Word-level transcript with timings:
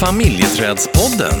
Familjeträdspodden. 0.00 1.40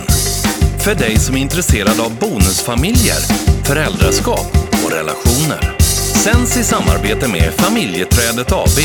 För 0.84 0.94
dig 0.94 1.16
som 1.16 1.36
är 1.36 1.40
intresserad 1.40 2.00
av 2.00 2.18
bonusfamiljer, 2.18 3.20
föräldraskap 3.64 4.46
och 4.84 4.92
relationer. 4.92 5.78
Sänds 6.24 6.56
i 6.56 6.64
samarbete 6.64 7.28
med 7.28 7.52
Familjeträdet 7.54 8.52
AB. 8.52 8.78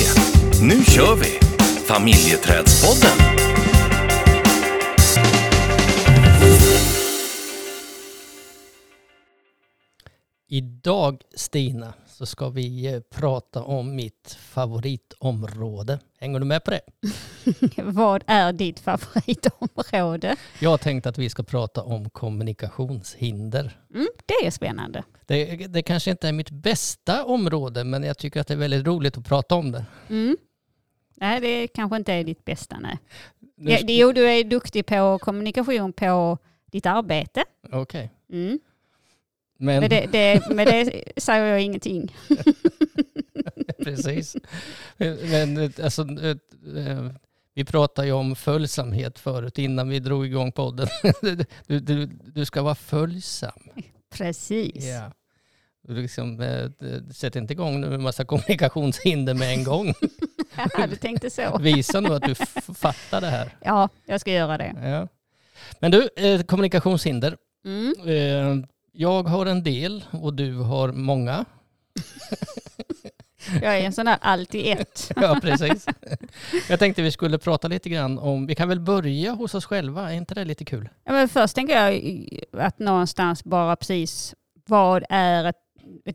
Nu 0.61 0.83
kör 0.83 1.15
vi! 1.15 1.39
Familjeträdspodden. 1.85 3.17
Idag 10.49 11.21
Stina 11.35 11.93
så 12.13 12.25
ska 12.25 12.49
vi 12.49 12.93
eh, 12.93 12.99
prata 12.99 13.63
om 13.63 13.95
mitt 13.95 14.37
favoritområde. 14.39 15.99
Hänger 16.19 16.39
du 16.39 16.45
med 16.45 16.63
på 16.63 16.71
det? 16.71 16.81
Vad 17.83 18.23
är 18.27 18.53
ditt 18.53 18.79
favoritområde? 18.79 20.35
Jag 20.59 20.69
har 20.69 20.77
tänkt 20.77 21.05
att 21.05 21.17
vi 21.17 21.29
ska 21.29 21.43
prata 21.43 21.83
om 21.83 22.09
kommunikationshinder. 22.09 23.79
Mm, 23.93 24.07
det 24.25 24.47
är 24.47 24.51
spännande. 24.51 25.03
Det, 25.25 25.67
det 25.67 25.81
kanske 25.81 26.11
inte 26.11 26.27
är 26.27 26.33
mitt 26.33 26.49
bästa 26.49 27.25
område 27.25 27.83
men 27.83 28.03
jag 28.03 28.17
tycker 28.17 28.41
att 28.41 28.47
det 28.47 28.53
är 28.53 28.57
väldigt 28.57 28.87
roligt 28.87 29.17
att 29.17 29.25
prata 29.25 29.55
om 29.55 29.71
det. 29.71 29.85
Mm. 30.09 30.37
Nej, 31.15 31.41
det 31.41 31.67
kanske 31.67 31.97
inte 31.97 32.13
är 32.13 32.23
ditt 32.23 32.45
bästa. 32.45 32.79
Nej. 32.79 32.97
Nu 33.55 33.77
jo, 33.93 34.11
du 34.11 34.29
är 34.29 34.43
duktig 34.43 34.85
på 34.85 35.19
kommunikation 35.19 35.93
på 35.93 36.37
ditt 36.71 36.85
arbete. 36.85 37.43
Okej. 37.71 38.11
Mm. 38.31 38.59
Men, 39.63 39.79
Men, 39.79 39.89
det, 39.89 40.07
det, 40.11 40.49
men 40.49 40.65
det 40.65 41.03
säger 41.17 41.45
jag 41.45 41.61
ingenting. 41.61 42.15
precis. 43.83 44.35
Men 45.31 45.73
alltså, 45.83 46.01
eh, 46.01 46.37
eh, 46.87 47.11
vi 47.53 47.65
pratade 47.65 48.07
ju 48.07 48.13
om 48.13 48.35
följsamhet 48.35 49.19
förut 49.19 49.57
innan 49.57 49.89
vi 49.89 49.99
drog 49.99 50.25
igång 50.25 50.51
podden. 50.51 50.87
Du, 51.67 51.79
du, 51.79 52.05
du 52.05 52.45
ska 52.45 52.61
vara 52.61 52.75
följsam. 52.75 53.59
Precis. 54.15 54.85
Ja. 54.85 55.11
Du 55.87 55.93
liksom, 56.01 56.41
eh, 56.41 56.69
sätt 57.13 57.35
inte 57.35 57.53
igång 57.53 57.81
nu 57.81 57.89
med 57.89 57.99
massa 57.99 58.25
kommunikationshinder 58.25 59.33
med 59.33 59.53
en 59.53 59.63
gång. 59.63 59.93
Ja, 60.77 60.87
du 60.87 60.95
tänkte 60.95 61.29
så. 61.29 61.57
Visa 61.57 61.99
nu 61.99 62.09
att 62.13 62.23
du 62.23 62.35
fattar 62.75 63.21
det 63.21 63.27
här. 63.27 63.57
Ja, 63.61 63.89
jag 64.05 64.21
ska 64.21 64.31
göra 64.31 64.57
det. 64.57 64.75
Ja. 64.83 65.07
Men 65.79 65.91
du, 65.91 66.09
kommunikationshinder. 66.43 67.37
Mm. 67.65 68.65
Jag 68.95 69.23
har 69.23 69.45
en 69.45 69.63
del 69.63 70.03
och 70.11 70.33
du 70.33 70.57
har 70.57 70.91
många. 70.91 71.45
Jag 73.61 73.79
är 73.79 73.85
en 73.85 73.93
sån 73.93 74.05
där 74.05 74.17
allt 74.21 74.55
i 74.55 74.71
ett. 74.71 75.11
Ja, 75.15 75.39
precis. 75.41 75.85
Jag 76.69 76.79
tänkte 76.79 77.01
vi 77.01 77.11
skulle 77.11 77.37
prata 77.37 77.67
lite 77.67 77.89
grann 77.89 78.19
om, 78.19 78.45
vi 78.45 78.55
kan 78.55 78.69
väl 78.69 78.79
börja 78.79 79.31
hos 79.31 79.55
oss 79.55 79.65
själva, 79.65 80.11
är 80.11 80.15
inte 80.15 80.35
det 80.35 80.45
lite 80.45 80.65
kul? 80.65 80.89
Ja, 81.03 81.11
men 81.11 81.29
först 81.29 81.55
tänker 81.55 81.85
jag 81.85 82.27
att 82.51 82.79
någonstans 82.79 83.43
bara 83.43 83.75
precis 83.75 84.35
vad 84.65 85.03
är 85.09 85.43
ett 85.43 85.57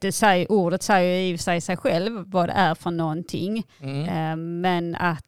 det 0.00 0.12
säger, 0.12 0.52
ordet 0.52 0.82
säger 0.82 1.22
i 1.22 1.34
och 1.34 1.38
för 1.38 1.44
sig 1.44 1.60
sig 1.60 1.76
själv 1.76 2.24
vad 2.26 2.48
det 2.48 2.52
är 2.52 2.74
för 2.74 2.90
någonting. 2.90 3.64
Mm. 3.80 4.02
Eh, 4.08 4.36
Men 4.36 4.94
att 4.94 5.24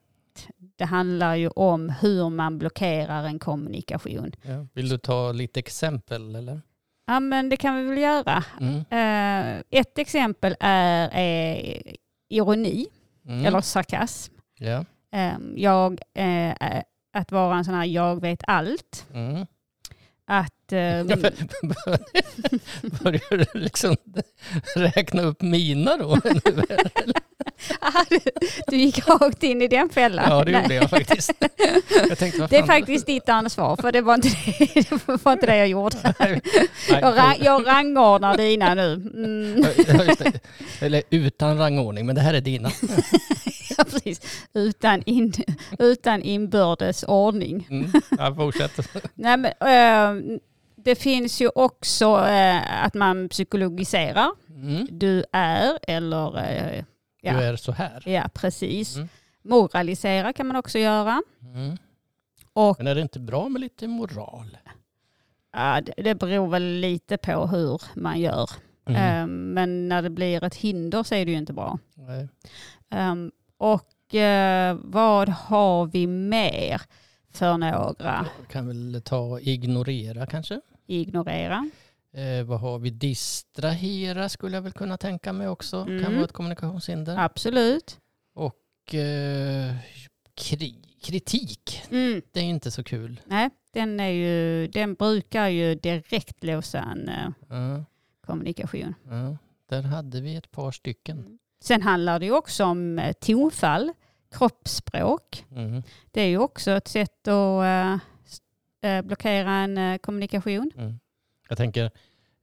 det 0.77 0.85
handlar 0.85 1.35
ju 1.35 1.49
om 1.49 1.89
hur 1.89 2.31
man 2.31 2.59
blockerar 2.59 3.25
en 3.25 3.39
kommunikation. 3.39 4.33
Ja. 4.43 4.67
Vill 4.73 4.89
du 4.89 4.99
ta 4.99 5.33
lite 5.33 5.61
exempel 5.61 6.35
eller? 6.37 6.61
Ja 7.11 7.21
men 7.21 7.49
det 7.49 7.57
kan 7.57 7.77
vi 7.77 7.83
väl 7.89 7.99
göra. 7.99 8.45
Mm. 8.61 8.77
Eh, 8.91 9.63
Ett 9.81 9.99
exempel 9.99 10.57
är, 10.61 11.11
är 11.13 11.83
ironi 12.29 12.87
Mm. 13.27 13.47
eller 13.47 13.61
sarkasm. 13.61 14.35
Eh, 15.13 15.33
Jag, 15.57 16.01
eh, 16.15 16.55
att 17.13 17.33
vara 17.33 17.57
en 17.57 17.65
sån 17.65 17.75
här 17.75 17.85
jag 17.85 18.21
vet 18.21 18.43
allt. 18.47 19.07
Mm. 19.15 19.47
Att, 20.33 20.73
eh, 20.73 21.05
Börjar 23.03 23.37
du 23.37 23.47
liksom 23.61 23.97
räkna 24.77 25.23
upp 25.23 25.43
mina 25.43 25.97
då? 25.97 26.11
Aha, 27.81 28.05
du, 28.11 28.19
du 28.67 28.77
gick 28.77 29.09
rakt 29.09 29.43
in 29.43 29.63
i 29.63 29.69
den 29.69 29.89
fällan. 29.89 30.25
Ja, 30.29 30.45
det 30.45 30.53
Nej. 30.53 30.63
gjorde 30.63 30.75
jag 30.75 30.91
faktiskt. 30.91 31.33
Jag 32.09 32.19
tänkte, 32.19 32.47
Det 32.51 32.57
är 32.57 32.67
faktiskt 32.67 33.07
ditt 33.07 33.29
ansvar, 33.29 33.77
för 33.77 33.93
det 33.93 34.01
var 34.01 34.15
inte 34.15 34.29
det, 34.29 34.75
det, 34.91 35.25
var 35.25 35.33
inte 35.33 35.47
det 35.47 35.57
jag 35.57 35.69
gjorde. 35.69 36.15
Nej, 36.19 36.41
Jag, 36.89 37.17
rang, 37.17 37.37
jag 37.41 37.67
rangordnar 37.67 38.37
dina 38.37 38.75
nu. 38.75 38.93
Mm, 38.95 39.65
Ja. 39.89 40.33
Eller 40.81 41.03
utan 41.11 41.59
rangordning, 41.59 42.07
men 42.07 42.15
det 42.15 42.21
här 42.21 42.35
är 42.35 42.41
dina. 42.41 42.71
ja, 43.79 43.85
precis. 43.85 44.47
Utan, 44.55 45.03
in, 45.03 45.33
utan 45.79 46.23
inbördes 46.23 47.05
ordning. 47.09 47.67
Mm. 47.71 47.91
Ja, 48.19 48.35
fortsätt. 48.35 48.95
Nej, 49.15 49.37
men, 49.37 49.53
eh, 49.61 50.39
det 50.77 50.95
finns 50.95 51.41
ju 51.41 51.49
också 51.55 52.27
eh, 52.27 52.85
att 52.85 52.95
man 52.95 53.29
psykologiserar. 53.29 54.31
Mm. 54.49 54.87
Du 54.91 55.25
är 55.33 55.79
eller... 55.83 56.31
Du 57.23 57.29
ja, 57.29 57.33
är 57.33 57.57
så 57.57 57.73
här. 57.73 58.03
ja, 58.07 58.29
precis. 58.35 58.97
Mm. 58.97 59.09
Moralisera 59.43 60.33
kan 60.33 60.47
man 60.47 60.57
också 60.57 60.79
göra. 60.79 61.23
Mm. 61.43 61.77
Och 62.53 62.79
Men 62.79 62.87
är 62.87 62.95
det 62.95 63.01
inte 63.01 63.21
bra 63.21 63.49
med 63.49 63.61
lite 63.61 63.89
moral? 63.89 64.57
ja, 65.53 65.81
det, 65.81 66.03
det 66.03 66.15
beror 66.15 66.49
väl 66.49 66.63
lite 66.63 67.17
på 67.17 67.47
hur 67.47 67.83
man 67.95 68.21
gör. 68.21 68.51
Mm. 68.87 69.23
Eh, 69.23 69.27
men 69.27 69.89
när 69.89 70.03
det 70.03 70.11
blir 70.11 70.45
ett 70.45 70.55
hinder 70.55 71.03
så 71.03 71.15
är 71.15 71.25
det 71.25 71.31
ju 71.31 71.39
inte 71.39 71.53
bra. 71.53 71.79
Um, 72.95 73.33
och 73.61 74.15
eh, 74.15 74.77
vad 74.83 75.29
har 75.29 75.87
vi 75.87 76.07
mer 76.07 76.83
för 77.31 77.59
några? 77.59 78.27
Kan 78.49 78.67
väl 78.67 79.03
ta 79.05 79.41
ignorera 79.41 80.27
kanske? 80.27 80.61
Ignorera. 80.87 81.71
Eh, 82.13 82.45
vad 82.47 82.61
har 82.61 82.79
vi? 82.79 82.91
Distrahera 82.91 84.29
skulle 84.29 84.57
jag 84.57 84.63
väl 84.63 84.73
kunna 84.73 84.97
tänka 84.97 85.33
mig 85.33 85.49
också. 85.49 85.85
Kan 85.85 85.99
Mm. 85.99 86.15
vara 86.15 86.25
ett 86.25 86.33
kommunikationshinder. 86.33 87.17
Absolut. 87.19 87.99
Och 88.35 88.95
eh, 88.95 89.75
kri 90.35 90.77
kritik. 91.03 91.83
Mm. 91.91 92.23
Det 92.33 92.41
är 92.41 92.45
inte 92.45 92.71
så 92.71 92.85
kul. 92.85 93.21
Nej, 93.25 93.51
den, 93.73 94.01
är 94.01 94.09
ju, 94.09 94.67
den 94.69 94.95
brukar 94.95 95.49
ju 95.49 95.75
direkt 95.75 96.45
låsa 96.45 96.79
en 96.83 97.09
eh, 97.09 97.29
Ja, 97.49 97.85
kommunikation. 98.27 98.95
ja. 99.11 99.37
Där 99.69 99.83
hade 99.83 100.21
vi 100.21 100.37
ett 100.37 100.51
par 100.51 100.71
stycken. 100.73 101.39
Sen 101.63 101.83
handlar 101.83 102.19
det 102.19 102.31
också 102.31 102.65
om 102.65 102.99
eh, 102.99 103.13
tonfall, 103.13 103.93
kroppsspråk. 104.31 105.45
Mm. 105.51 105.83
Det 106.11 106.21
är 106.21 106.27
ju 106.27 106.39
också 106.39 106.71
ett 106.71 106.89
sätt 106.89 107.29
att 107.29 107.65
eh, 108.83 108.91
eh, 108.91 109.03
blockera 109.03 109.51
en 109.51 109.99
kommunikation. 109.99 110.71
Mm. 110.77 110.99
Jag 111.49 111.59
tänker 111.59 111.91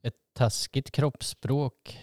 ett 0.04 0.16
taskigt 0.34 0.92
kroppsspråk 0.92 2.00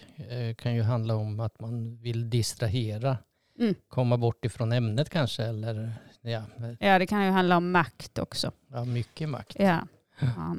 kan 0.57 0.75
ju 0.75 0.81
handla 0.81 1.15
om 1.15 1.39
att 1.39 1.59
man 1.59 1.97
vill 1.97 2.29
distrahera. 2.29 3.17
Mm. 3.59 3.75
Komma 3.87 4.17
bort 4.17 4.45
ifrån 4.45 4.71
ämnet 4.71 5.09
kanske 5.09 5.43
eller 5.43 5.93
ja, 6.21 6.41
Ja, 6.79 6.99
det 6.99 7.07
kan 7.07 7.25
ju 7.25 7.31
handla 7.31 7.57
om 7.57 7.71
makt 7.71 8.19
också. 8.19 8.51
ja 8.67 8.85
mycket 8.85 9.29
makt. 9.29 9.55
Ja. 9.59 9.87
ja. 10.19 10.55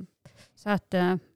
Så 0.55 0.71
att, 0.71 0.93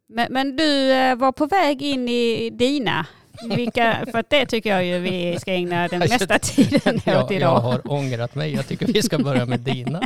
men, 0.07 0.27
men 0.31 0.57
du 0.57 0.89
var 1.15 1.33
på 1.33 1.47
väg 1.47 1.83
in 1.83 2.09
i 2.09 2.51
dina. 2.51 3.07
Vilka, 3.49 4.07
för 4.13 4.25
det 4.29 4.47
tycker 4.47 4.71
jag 4.71 4.85
ju 4.85 4.99
vi 4.99 5.39
ska 5.41 5.53
ägna 5.53 5.89
den 5.89 5.99
mesta 6.09 6.39
tiden 6.39 6.97
åt 6.97 7.07
jag, 7.07 7.33
idag. 7.33 7.41
jag 7.41 7.61
har 7.61 7.93
ångrat 7.93 8.35
mig. 8.35 8.55
Jag 8.55 8.69
tycker 8.69 8.87
vi 8.87 9.03
ska 9.03 9.19
börja 9.19 9.47
med 9.47 9.61
dina. 9.61 10.03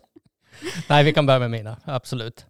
Nej, 0.88 1.04
vi 1.04 1.12
kan 1.12 1.26
börja 1.26 1.38
med 1.38 1.50
mina. 1.50 1.76
Absolut. 1.84 2.46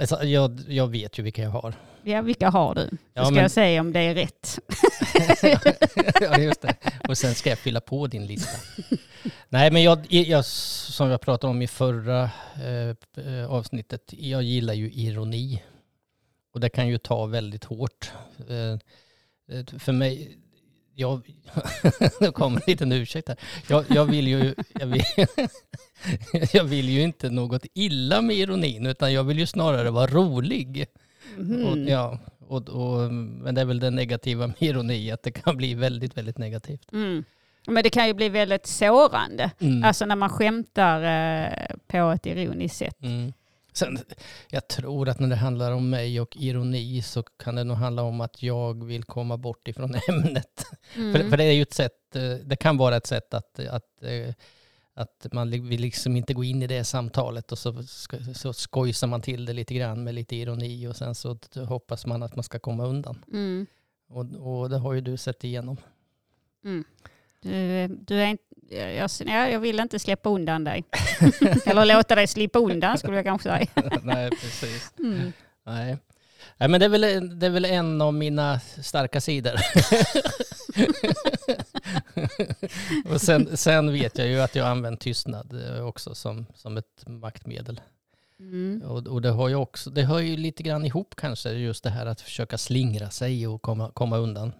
Alltså, 0.00 0.24
jag, 0.24 0.60
jag 0.68 0.88
vet 0.90 1.18
ju 1.18 1.22
vilka 1.22 1.42
jag 1.42 1.50
har. 1.50 1.74
Ja, 2.02 2.22
vilka 2.22 2.48
har 2.50 2.74
du? 2.74 2.80
Så 2.88 2.96
Ja, 3.14 3.24
ska 3.24 3.34
men- 3.34 3.42
jag 3.42 3.50
säga 3.50 3.80
om 3.80 3.92
det 3.92 4.00
är 4.00 4.14
rätt. 4.14 4.58
ja, 6.20 6.38
just 6.38 6.60
det. 6.62 6.74
Och 7.08 7.18
sen 7.18 7.34
ska 7.34 7.48
jag 7.50 7.58
fylla 7.58 7.80
på 7.80 8.06
din 8.06 8.26
lista. 8.26 8.58
Nej, 9.48 9.70
men 9.70 9.82
jag, 9.82 10.06
jag, 10.08 10.44
som 10.44 11.08
jag 11.10 11.20
pratade 11.20 11.50
om 11.50 11.62
i 11.62 11.66
förra 11.66 12.22
eh, 13.16 13.50
avsnittet, 13.50 14.02
jag 14.18 14.42
gillar 14.42 14.74
ju 14.74 14.90
ironi. 14.92 15.62
Och 16.54 16.60
det 16.60 16.68
kan 16.68 16.88
ju 16.88 16.98
ta 16.98 17.26
väldigt 17.26 17.64
hårt. 17.64 18.10
Eh, 18.48 18.78
för 19.78 19.92
mig, 19.92 20.38
jag, 20.94 21.22
det 22.20 22.32
kommer 22.32 22.56
en 22.56 22.62
liten 22.66 22.92
ursäkt 22.92 23.28
här. 23.28 23.36
Jag, 23.68 23.84
jag, 23.88 24.04
vill 24.04 24.28
ju, 24.28 24.54
jag, 24.80 24.86
vill, 24.86 25.02
jag 26.52 26.64
vill 26.64 26.88
ju 26.88 27.02
inte 27.02 27.30
något 27.30 27.66
illa 27.74 28.22
med 28.22 28.36
ironin, 28.36 28.86
utan 28.86 29.12
jag 29.12 29.24
vill 29.24 29.38
ju 29.38 29.46
snarare 29.46 29.90
vara 29.90 30.06
rolig. 30.06 30.86
Och, 31.36 31.42
Mhm. 31.42 31.88
ja, 31.88 32.18
och, 32.48 32.68
och, 32.68 33.12
men 33.12 33.54
det 33.54 33.60
är 33.60 33.64
väl 33.64 33.80
det 33.80 33.90
negativa 33.90 34.46
med 34.46 34.56
ironi, 34.58 35.10
att 35.10 35.22
det 35.22 35.30
kan 35.30 35.56
bli 35.56 35.74
väldigt, 35.74 36.16
väldigt 36.16 36.38
negativt. 36.38 36.92
Mm. 36.92 37.24
Men 37.66 37.82
det 37.82 37.90
kan 37.90 38.06
ju 38.06 38.14
bli 38.14 38.28
väldigt 38.28 38.66
sårande. 38.66 39.50
Mm. 39.58 39.84
Alltså 39.84 40.06
när 40.06 40.16
man 40.16 40.28
skämtar 40.28 41.02
eh, 41.02 41.76
på 41.86 42.10
ett 42.10 42.26
ironiskt 42.26 42.76
sätt. 42.76 43.02
Mm. 43.02 43.32
Sen, 43.76 43.98
jag 44.48 44.68
tror 44.68 45.08
att 45.08 45.20
när 45.20 45.28
det 45.28 45.36
handlar 45.36 45.72
om 45.72 45.90
mig 45.90 46.20
och 46.20 46.36
ironi 46.36 47.02
så 47.02 47.22
kan 47.22 47.54
det 47.54 47.64
nog 47.64 47.76
handla 47.76 48.02
om 48.02 48.20
att 48.20 48.42
jag 48.42 48.84
vill 48.84 49.04
komma 49.04 49.36
bort 49.36 49.68
ifrån 49.68 49.94
ämnet. 50.08 50.66
Mm. 50.94 51.12
För, 51.12 51.30
för 51.30 51.36
det 51.36 51.44
är 51.44 51.52
ju 51.52 51.62
ett 51.62 51.74
sätt, 51.74 52.16
eh, 52.16 52.34
det 52.44 52.56
kan 52.56 52.76
vara 52.76 52.96
ett 52.96 53.06
sätt 53.06 53.34
att, 53.34 53.58
att, 53.58 54.02
eh, 54.02 54.34
Att 54.94 55.26
man 55.32 55.50
vill 55.50 55.80
liksom 55.80 56.16
inte 56.16 56.34
gå 56.34 56.44
in 56.44 56.62
i 56.62 56.66
det 56.66 56.84
samtalet 56.84 57.52
och 57.52 57.58
så, 57.58 57.82
så 58.34 58.52
skojsar 58.52 59.06
man 59.06 59.22
till 59.22 59.44
det 59.44 59.52
lite 59.52 59.74
grann 59.74 60.04
med 60.04 60.14
lite 60.14 60.36
ironi 60.36 60.86
och 60.86 60.96
sen 60.96 61.14
så 61.14 61.38
hoppas 61.68 62.06
man 62.06 62.22
att 62.22 62.36
man 62.36 62.44
ska 62.44 62.58
komma 62.58 62.86
undan. 62.86 63.24
Mm. 63.32 63.66
Och, 64.08 64.26
och 64.34 64.70
det 64.70 64.78
har 64.78 64.92
ju 64.92 65.00
du 65.00 65.16
sett 65.16 65.44
igenom. 65.44 65.76
Mm. 66.64 66.84
Du, 67.40 67.86
du 67.88 68.22
är 68.22 68.38
jag, 68.70 69.10
jag, 69.26 69.52
jag 69.52 69.60
vill 69.60 69.80
inte 69.80 69.98
släppa 69.98 70.30
undan 70.30 70.64
dig. 70.64 70.84
Eller 71.66 71.84
låta 71.84 72.14
dig 72.14 72.26
slippa 72.26 72.58
undan 72.58 72.98
skulle 72.98 73.16
jag 73.16 73.24
kanske 73.24 73.48
säga. 73.48 73.66
Nej, 74.02 74.30
precis. 74.30 74.92
Mm. 74.98 75.32
Nej. 75.66 75.96
Nej, 76.58 76.68
men 76.68 76.80
det 76.80 76.86
är, 76.86 76.90
väl, 76.90 77.38
det 77.38 77.46
är 77.46 77.50
väl 77.50 77.64
en 77.64 78.00
av 78.00 78.14
mina 78.14 78.60
starka 78.82 79.20
sidor. 79.20 79.54
och 83.12 83.20
sen, 83.20 83.56
sen 83.56 83.92
vet 83.92 84.18
jag 84.18 84.28
ju 84.28 84.40
att 84.40 84.54
jag 84.54 84.66
använt 84.66 85.00
tystnad 85.00 85.76
eh, 85.76 85.86
också 85.86 86.14
som, 86.14 86.46
som 86.54 86.76
ett 86.76 87.06
maktmedel. 87.06 87.80
Mm. 88.40 88.82
Och, 88.82 89.06
och 89.06 89.22
det, 89.22 89.30
har 89.30 89.48
ju 89.48 89.54
också, 89.54 89.90
det 89.90 90.02
hör 90.02 90.18
ju 90.18 90.36
lite 90.36 90.62
grann 90.62 90.84
ihop 90.84 91.14
kanske, 91.16 91.50
just 91.50 91.84
det 91.84 91.90
här 91.90 92.06
att 92.06 92.20
försöka 92.20 92.58
slingra 92.58 93.10
sig 93.10 93.46
och 93.46 93.62
komma, 93.62 93.90
komma 93.94 94.16
undan. 94.16 94.52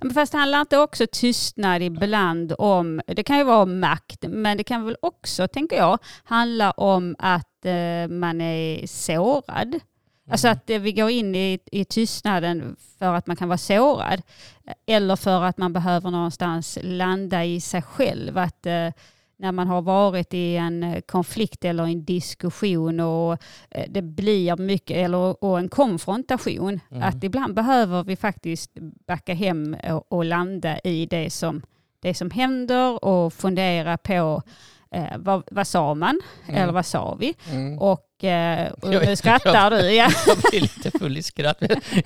Men 0.00 0.14
fast 0.14 0.32
handlar 0.32 0.60
inte 0.60 0.78
också 0.78 1.06
tystnad 1.12 1.82
ibland 1.82 2.54
om, 2.58 3.00
det 3.06 3.22
kan 3.22 3.38
ju 3.38 3.44
vara 3.44 3.62
om 3.62 3.80
makt, 3.80 4.24
men 4.28 4.56
det 4.56 4.64
kan 4.64 4.84
väl 4.84 4.96
också, 5.02 5.48
tänker 5.48 5.76
jag, 5.76 5.98
handla 6.24 6.70
om 6.70 7.16
att 7.18 7.64
eh, 7.64 8.08
man 8.08 8.40
är 8.40 8.86
sårad. 8.86 9.80
Alltså 10.30 10.48
att 10.48 10.70
eh, 10.70 10.78
vi 10.78 10.92
går 10.92 11.10
in 11.10 11.34
i, 11.34 11.58
i 11.72 11.84
tystnaden 11.84 12.76
för 12.98 13.14
att 13.14 13.26
man 13.26 13.36
kan 13.36 13.48
vara 13.48 13.58
sårad. 13.58 14.22
Eller 14.86 15.16
för 15.16 15.42
att 15.42 15.58
man 15.58 15.72
behöver 15.72 16.10
någonstans 16.10 16.78
landa 16.82 17.44
i 17.44 17.60
sig 17.60 17.82
själv. 17.82 18.38
Att 18.38 18.66
eh, 18.66 18.88
när 19.40 19.52
man 19.52 19.68
har 19.68 19.82
varit 19.82 20.34
i 20.34 20.56
en 20.56 20.82
eh, 20.82 21.00
konflikt 21.00 21.64
eller 21.64 21.84
en 21.84 22.04
diskussion 22.04 23.00
och 23.00 23.32
eh, 23.70 23.84
det 23.88 24.02
blir 24.02 24.56
mycket, 24.56 24.96
eller 24.96 25.44
och 25.44 25.58
en 25.58 25.68
konfrontation. 25.68 26.80
Mm. 26.90 27.02
Att 27.02 27.24
ibland 27.24 27.54
behöver 27.54 28.04
vi 28.04 28.16
faktiskt 28.16 28.70
backa 29.06 29.34
hem 29.34 29.76
och, 29.90 30.12
och 30.12 30.24
landa 30.24 30.78
i 30.78 31.06
det 31.06 31.30
som, 31.30 31.62
det 32.00 32.14
som 32.14 32.30
händer 32.30 33.04
och 33.04 33.32
fundera 33.32 33.96
på 33.96 34.42
eh, 34.90 35.18
vad, 35.18 35.42
vad 35.50 35.66
sa 35.66 35.94
man 35.94 36.20
Mm. 36.48 36.62
eller 36.62 36.72
vad 36.72 36.86
sa 36.86 37.14
vi? 37.20 37.34
Mm. 37.52 37.78
Och, 37.78 38.06
eh, 38.24 38.72
och 38.72 38.94
Jag- 38.94 39.06
nu 39.06 39.16
skrattar 39.16 39.70
du. 39.70 39.76
Ja. 39.92 40.10
Jag 40.26 40.36
blir 40.50 40.60
lite 40.60 40.98
full 40.98 41.16
i 41.18 41.22
skratt. 41.22 41.62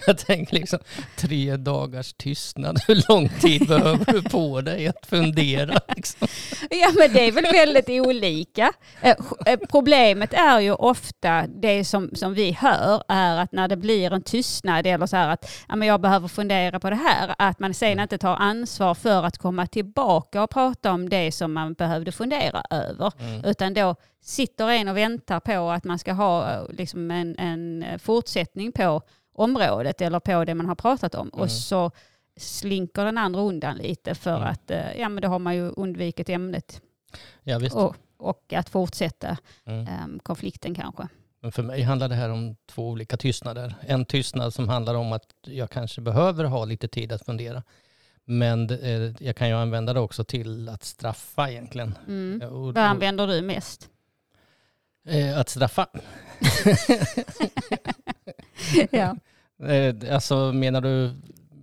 Jag 0.06 0.18
tänker 0.18 0.54
liksom 0.54 0.78
tre 1.16 1.56
dagars 1.56 2.12
tystnad. 2.12 2.80
Hur 2.88 3.02
lång 3.08 3.28
tid 3.28 3.68
behöver 3.68 4.12
du 4.12 4.22
på 4.22 4.60
dig 4.60 4.88
att 4.88 5.06
fundera? 5.06 5.80
Liksom? 5.96 6.28
ja, 6.70 6.90
men 6.98 7.12
det 7.12 7.28
är 7.28 7.32
väl 7.32 7.44
väldigt 7.52 7.88
olika. 7.88 8.72
Eh, 9.02 9.14
eh, 9.46 9.58
Problemet 9.70 10.32
är 10.32 10.60
ju 10.60 10.72
ofta 10.72 11.46
det 11.46 11.84
som, 11.84 12.10
som 12.14 12.34
vi 12.34 12.52
hör 12.52 13.02
är 13.08 13.36
att 13.38 13.52
när 13.52 13.68
det 13.68 13.76
blir 13.76 14.12
en 14.12 14.22
tystnad 14.22 14.86
eller 14.86 15.06
så 15.06 15.16
här 15.16 15.28
att 15.28 15.50
ja, 15.68 15.76
men 15.76 15.88
jag 15.88 16.00
behöver 16.00 16.28
fundera 16.28 16.80
på 16.80 16.90
det 16.90 16.96
här, 16.96 17.34
att 17.38 17.58
man 17.58 17.74
sen 17.74 18.00
inte 18.00 18.18
tar 18.18 18.36
ansvar 18.36 18.94
för 18.94 19.22
att 19.22 19.38
komma 19.38 19.66
tillbaka 19.66 20.42
och 20.42 20.50
prata 20.50 20.92
om 20.92 21.08
det 21.08 21.32
som 21.32 21.52
man 21.52 21.74
behövde 21.74 22.12
fundera 22.12 22.62
över. 22.70 23.12
Mm. 23.20 23.44
Utan 23.44 23.74
då 23.74 23.94
sitter 24.24 24.68
en 24.68 24.88
och 24.88 24.96
väntar 24.96 25.40
på 25.40 25.70
att 25.70 25.84
man 25.84 25.98
ska 25.98 26.12
ha 26.12 26.52
eh, 26.52 26.62
liksom 26.68 27.10
en, 27.10 27.38
en 27.38 27.84
fortsättning 27.98 28.72
på 28.72 29.02
området 29.34 30.00
eller 30.00 30.20
på 30.20 30.44
det 30.44 30.54
man 30.54 30.66
har 30.66 30.74
pratat 30.74 31.14
om. 31.14 31.28
Mm. 31.32 31.40
Och 31.40 31.50
så 31.50 31.90
slinker 32.36 33.04
den 33.04 33.18
andra 33.18 33.40
undan 33.40 33.76
lite 33.76 34.14
för 34.14 34.36
Mm. 34.36 34.48
att 34.48 34.70
eh, 34.70 35.00
ja, 35.00 35.08
men 35.08 35.22
då 35.22 35.28
har 35.28 35.38
man 35.38 35.54
ju 35.56 35.68
undvikit 35.68 36.28
ämnet 36.28 36.80
Ja, 37.42 37.60
och, 37.72 37.96
och 38.16 38.52
att 38.52 38.68
fortsätta 38.68 39.36
Mm. 39.64 39.86
em, 39.86 40.18
konflikten 40.22 40.74
kanske. 40.74 41.08
Men 41.40 41.52
för 41.52 41.62
mig 41.62 41.82
handlar 41.82 42.08
det 42.08 42.14
här 42.14 42.30
om 42.30 42.56
två 42.66 42.88
olika 42.88 43.16
tystnader. 43.16 43.74
En 43.80 44.04
tystnad 44.04 44.54
som 44.54 44.68
handlar 44.68 44.94
om 44.94 45.12
att 45.12 45.26
jag 45.46 45.70
kanske 45.70 46.00
behöver 46.00 46.44
ha 46.44 46.64
lite 46.64 46.88
tid 46.88 47.12
att 47.12 47.24
fundera. 47.26 47.62
Men 48.24 48.70
eh, 48.70 49.12
jag 49.26 49.36
kan 49.36 49.48
ju 49.48 49.54
använda 49.54 49.92
det 49.92 50.00
också 50.00 50.24
till 50.24 50.68
att 50.68 50.84
straffa 50.84 51.50
egentligen. 51.50 51.98
Mm. 52.06 52.48
Och, 52.48 52.74
Vad 52.74 52.84
använder 52.84 53.26
du 53.26 53.42
mest? 53.42 53.88
Eh, 55.08 55.38
att 55.38 55.48
straffa? 55.48 55.86
ja. 58.90 59.16
Eh, 59.68 60.14
alltså 60.14 60.52
menar 60.52 60.80
du 60.80 61.14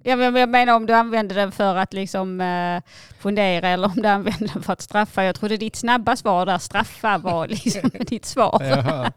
Ja, 0.03 0.15
men 0.15 0.35
Jag 0.35 0.49
menar 0.49 0.75
om 0.75 0.85
du 0.85 0.93
använder 0.93 1.35
den 1.35 1.51
för 1.51 1.75
att 1.75 1.93
liksom 1.93 2.41
eh, 2.41 2.81
fundera 3.19 3.67
eller 3.67 3.87
om 3.87 3.95
du 3.95 4.07
använder 4.07 4.53
den 4.53 4.63
för 4.63 4.73
att 4.73 4.81
straffa. 4.81 5.23
Jag 5.23 5.35
trodde 5.35 5.57
ditt 5.57 5.75
snabba 5.75 6.15
svar 6.15 6.45
där, 6.45 6.57
straffa, 6.57 7.17
var 7.17 7.47
liksom 7.47 7.89
ditt 7.99 8.25
svar. 8.25 8.61
Jaha. 8.63 9.11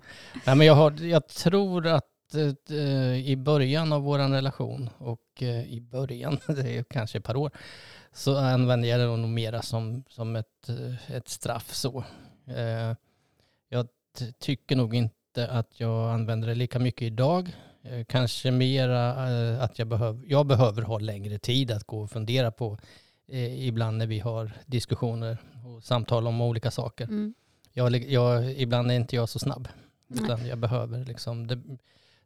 Nej, 0.45 0.57
men 0.57 0.67
jag, 0.67 0.75
har, 0.75 1.05
jag 1.05 1.29
tror 1.29 1.87
att 1.87 2.05
eh, 2.71 3.31
i 3.31 3.37
början 3.37 3.93
av 3.93 4.03
vår 4.03 4.19
relation 4.19 4.91
och 4.99 5.43
eh, 5.43 5.63
i 5.63 5.81
början, 5.81 6.39
det 6.47 6.79
är 6.79 6.85
kanske 6.91 7.19
ett 7.19 7.25
par 7.25 7.37
år, 7.37 7.51
så 8.13 8.37
använder 8.37 8.89
jag 8.89 9.01
det 9.01 9.07
nog 9.07 9.29
mera 9.29 9.63
som, 9.63 10.05
som 10.09 10.37
ett, 10.37 10.69
eh, 10.69 11.17
ett 11.17 11.29
straff 11.29 11.75
så. 11.75 12.05
Eh, 12.47 12.97
tycker 14.39 14.77
nog 14.77 14.95
inte 14.95 15.49
att 15.49 15.81
jag 15.81 16.11
använder 16.11 16.49
det 16.49 16.55
lika 16.55 16.79
mycket 16.79 17.03
idag. 17.03 17.57
Eh, 17.83 18.05
kanske 18.05 18.51
mera 18.51 19.31
eh, 19.31 19.63
att 19.63 19.79
jag, 19.79 19.89
behöv, 19.89 20.25
jag 20.27 20.47
behöver 20.47 20.83
ha 20.83 20.99
längre 20.99 21.39
tid 21.39 21.71
att 21.71 21.85
gå 21.85 22.01
och 22.01 22.11
fundera 22.11 22.51
på 22.51 22.79
eh, 23.29 23.67
ibland 23.69 23.99
när 23.99 24.07
vi 24.07 24.19
har 24.19 24.53
diskussioner 24.67 25.39
och 25.65 25.85
samtal 25.85 26.27
om 26.27 26.41
olika 26.41 26.71
saker. 26.71 27.05
Mm. 27.05 27.35
Jag, 27.73 27.97
jag, 27.97 28.53
ibland 28.53 28.91
är 28.91 28.95
inte 28.95 29.17
jag 29.17 29.29
så 29.29 29.39
snabb. 29.39 29.69
Nej. 30.07 30.25
Utan 30.25 30.47
jag 30.47 30.59
behöver 30.59 31.05
liksom, 31.05 31.47
det, 31.47 31.61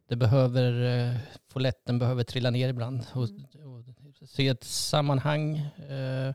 det 0.07 0.15
behöver, 0.15 0.83
eh, 0.83 1.15
foletten 1.47 1.99
behöver 1.99 2.23
trilla 2.23 2.49
ner 2.49 2.69
ibland. 2.69 3.05
Och, 3.13 3.23
och 3.23 4.29
se 4.29 4.47
ett 4.47 4.63
sammanhang 4.63 5.57
eh, 5.89 6.33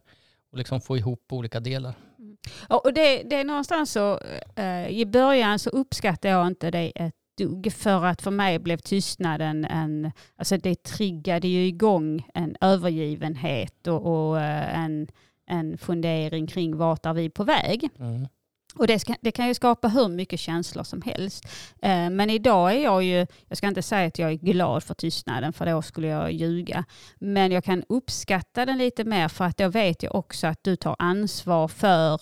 och 0.50 0.58
liksom 0.58 0.80
få 0.80 0.96
ihop 0.96 1.32
olika 1.32 1.60
delar. 1.60 1.94
Ja, 2.68 2.80
Och 2.84 2.94
det, 2.94 3.22
det 3.22 3.36
är 3.36 3.44
någonstans 3.44 3.92
så, 3.92 4.20
eh, 4.56 4.88
i 4.88 5.06
början 5.06 5.58
så 5.58 5.70
uppskattar 5.70 6.28
jag 6.28 6.46
inte 6.46 6.70
det 6.70 6.92
ett 6.94 7.14
dugg 7.38 7.72
för 7.72 8.04
att 8.04 8.22
för 8.22 8.30
mig 8.30 8.58
blev 8.58 8.76
tystnaden 8.76 9.64
en, 9.64 10.12
alltså 10.36 10.56
det 10.56 10.82
triggade 10.82 11.48
ju 11.48 11.66
igång 11.66 12.28
en 12.34 12.56
övergivenhet 12.60 13.86
och, 13.86 14.06
och 14.06 14.40
eh, 14.40 14.84
en, 14.84 15.08
en 15.46 15.78
fundering 15.78 16.46
kring 16.46 16.76
vart 16.76 17.06
är 17.06 17.12
vi 17.12 17.30
på 17.30 17.44
väg. 17.44 17.88
Mm. 17.98 18.26
Och 18.76 18.86
det, 18.86 18.98
ska, 18.98 19.14
det 19.20 19.32
kan 19.32 19.48
ju 19.48 19.54
skapa 19.54 19.88
hur 19.88 20.08
mycket 20.08 20.40
känslor 20.40 20.84
som 20.84 21.02
helst. 21.02 21.44
Eh, 21.82 22.10
men 22.10 22.30
idag 22.30 22.72
är 22.72 22.82
jag 22.84 23.02
ju, 23.02 23.26
jag 23.48 23.58
ska 23.58 23.68
inte 23.68 23.82
säga 23.82 24.06
att 24.08 24.18
jag 24.18 24.30
är 24.30 24.36
glad 24.36 24.82
för 24.82 24.94
tystnaden 24.94 25.52
för 25.52 25.66
då 25.66 25.82
skulle 25.82 26.06
jag 26.06 26.32
ljuga. 26.32 26.84
Men 27.18 27.52
jag 27.52 27.64
kan 27.64 27.84
uppskatta 27.88 28.66
den 28.66 28.78
lite 28.78 29.04
mer 29.04 29.28
för 29.28 29.44
att 29.44 29.56
då 29.56 29.68
vet 29.68 30.02
jag 30.02 30.14
också 30.14 30.46
att 30.46 30.64
du 30.64 30.76
tar 30.76 30.96
ansvar 30.98 31.68
för 31.68 32.20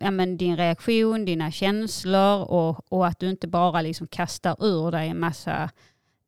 ja, 0.00 0.10
men 0.10 0.36
din 0.36 0.56
reaktion, 0.56 1.24
dina 1.24 1.50
känslor 1.50 2.42
och, 2.50 2.92
och 2.92 3.06
att 3.06 3.18
du 3.18 3.30
inte 3.30 3.48
bara 3.48 3.82
liksom 3.82 4.06
kastar 4.06 4.64
ur 4.64 4.90
dig 4.90 5.08
en 5.08 5.20
massa 5.20 5.70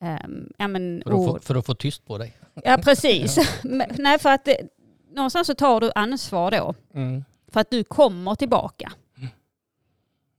eh, 0.03 0.17
ja, 0.59 0.69
men 0.69 1.03
För, 1.07 1.11
att 1.11 1.27
få, 1.27 1.39
för 1.39 1.55
att 1.55 1.67
få 1.67 1.75
tyst 1.75 2.07
på 2.07 2.19
dig. 2.19 2.37
Ja, 2.65 2.79
precis. 2.85 3.39
Men, 3.65 3.89
Nej, 3.99 4.19
för 4.19 4.31
att 4.31 4.45
det, 4.45 4.69
någonstans 5.11 5.47
så 5.47 5.55
tar 5.55 5.81
du 5.81 5.91
ansvar 5.95 6.51
då. 6.51 6.75
Mm. 6.95 7.25
För 7.49 7.61
att 7.61 7.71
du 7.71 7.85
kommer 7.85 8.35
tillbaka. 8.35 8.93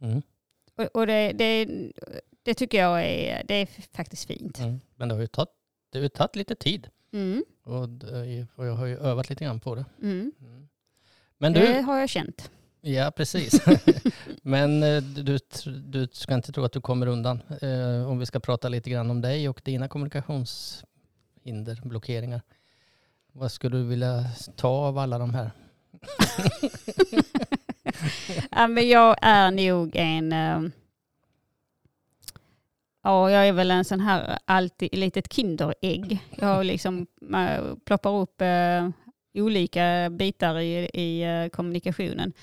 Mm. 0.02 0.22
Och, 0.78 0.86
och 0.96 1.08
det, 1.08 1.32
det, 1.32 1.68
det 2.44 2.54
tycker 2.54 2.78
jag 2.80 3.06
är, 3.06 3.44
det 3.48 3.54
är 3.54 3.68
faktiskt 3.96 4.26
fint. 4.28 4.60
Mm. 4.60 4.80
Men 4.96 5.10
det 5.10 5.16
har 5.16 5.22
ju 5.22 5.28
tagit, 5.28 5.50
det 5.92 6.02
har 6.02 6.08
tagit 6.10 6.36
lite 6.36 6.56
tid. 6.56 6.88
Mm, 7.14 7.44
Och, 7.64 7.90
det- 7.90 8.48
och 8.56 8.66
jag 8.66 8.74
har 8.74 8.86
ju 8.86 8.98
övat 8.98 9.30
lite 9.30 9.44
grann 9.44 9.60
på 9.60 9.76
det. 9.76 9.86
mm. 10.02 10.32
Mm. 10.42 10.68
Men 11.38 11.54
Det 11.54 11.74
du, 11.74 11.82
har 11.82 12.00
jag 12.00 12.10
känt. 12.10 12.52
Ja 12.82 13.12
precis. 13.12 13.62
Men 14.42 14.84
eh, 14.84 15.04
du, 15.04 15.40
du 15.86 16.08
ska 16.12 16.34
inte 16.34 16.52
tro 16.52 16.64
att 16.64 16.72
du 16.72 16.82
kommer 16.82 17.08
undan. 17.08 17.42
Eh, 17.62 18.10
om 18.10 18.20
vi 18.20 18.26
ska 18.26 18.40
prata 18.40 18.70
lite 18.70 18.90
grann 18.90 19.12
om 19.12 19.22
dig 19.22 19.50
och 19.50 19.62
dina 19.64 19.88
kommunikationshinder, 19.88 21.82
blockeringar. 21.84 22.42
Vad 23.32 23.52
skulle 23.52 23.78
du 23.78 23.84
vilja 23.84 24.26
ta 24.56 24.68
av 24.68 24.98
alla 24.98 25.18
de 25.18 25.34
här? 25.34 25.52
ja, 28.52 28.68
men 28.68 28.90
jag 28.90 29.16
är 29.22 29.52
nog 29.52 29.96
en... 29.96 30.34
eh, 30.34 30.62
Ja, 33.04 33.32
jag 33.32 33.48
är 33.48 33.54
väl 33.54 33.72
en 33.72 33.86
sån 33.86 34.00
här 34.00 34.38
alltid 34.46 34.98
litet 34.98 35.34
kinderägg. 35.34 36.20
Jag 36.38 36.66
liksom 36.66 37.08
ploppar 37.86 38.16
upp 38.16 38.42
olika 39.34 40.10
bitar 40.12 40.60
i, 40.60 40.90
i 40.94 41.50
kommunikationen. 41.54 42.34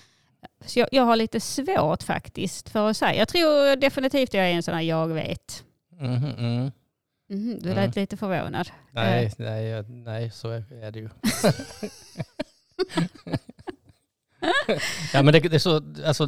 Så 0.67 0.79
jag, 0.79 0.89
jag 0.93 1.03
har 1.03 1.17
lite 1.17 1.41
svårt 1.41 2.03
faktiskt 2.03 2.69
för 2.69 2.91
att 2.91 2.97
säga. 2.97 3.15
Jag 3.15 3.29
tror 3.29 3.77
definitivt 3.77 4.35
jag 4.35 4.45
är 4.47 4.53
en 4.53 4.63
sån 4.63 4.75
här 4.75 4.83
jag 4.83 5.09
vet. 5.09 5.65
Mhm, 6.01 6.25
mm. 6.39 6.71
Mhm, 7.31 7.59
du 7.61 7.69
lät 7.69 7.79
Mm. 7.79 7.91
lite 7.95 8.17
förvånad. 8.17 8.69
Nej, 8.93 9.33
nej, 9.39 9.65
jag- 9.65 9.91
nej, 9.91 10.31
så 10.31 10.51
är 10.51 10.91
det 10.91 10.99
ju. 10.99 11.09
ja, 15.13 15.23
men 15.23 15.33
det, 15.33 15.41
det 15.41 15.55
är 15.57 15.59
så, 15.59 15.83
alltså, 16.07 16.27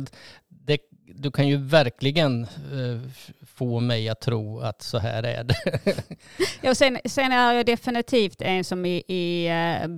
det, 0.49 0.79
du 1.15 1.31
kan 1.31 1.49
ju 1.49 1.57
verkligen 1.57 2.43
eh, 2.43 3.01
få 3.47 3.81
mig 3.81 4.09
att 4.09 4.21
tro 4.21 4.61
att 4.61 4.83
så 4.83 4.99
här 4.99 5.23
är 5.23 5.45
det. 5.45 5.55
ja, 6.63 6.75
sen, 6.75 6.99
sen 7.05 7.33
är 7.33 7.53
jag 7.53 7.67
definitivt 7.67 8.43
en 8.43 8.65
som 8.65 8.87
i, 8.87 9.03
i 9.09 9.47
eh, 9.49 9.89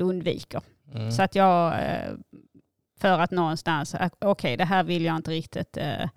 undviker. 0.00 0.60
Mm. 0.94 1.12
Så 1.12 1.22
att 1.22 1.34
jag, 1.34 1.72
eh, 1.74 2.10
för 3.00 3.18
att 3.18 3.30
någonstans, 3.30 3.94
okej 3.94 4.28
okay, 4.28 4.56
det 4.56 4.64
här 4.64 4.84
vill 4.84 5.04
jag 5.04 5.16
inte 5.16 5.30
riktigt 5.30 5.76
eh, 5.76 6.08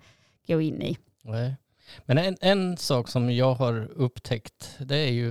gå 0.46 0.60
in 0.60 0.82
i. 0.82 0.98
Nej. 1.22 1.56
Men 2.04 2.18
en, 2.18 2.36
en 2.40 2.76
sak 2.76 3.08
som 3.08 3.30
jag 3.30 3.54
har 3.54 3.88
upptäckt, 3.96 4.76
det 4.78 4.96
är 4.96 5.12
ju, 5.12 5.28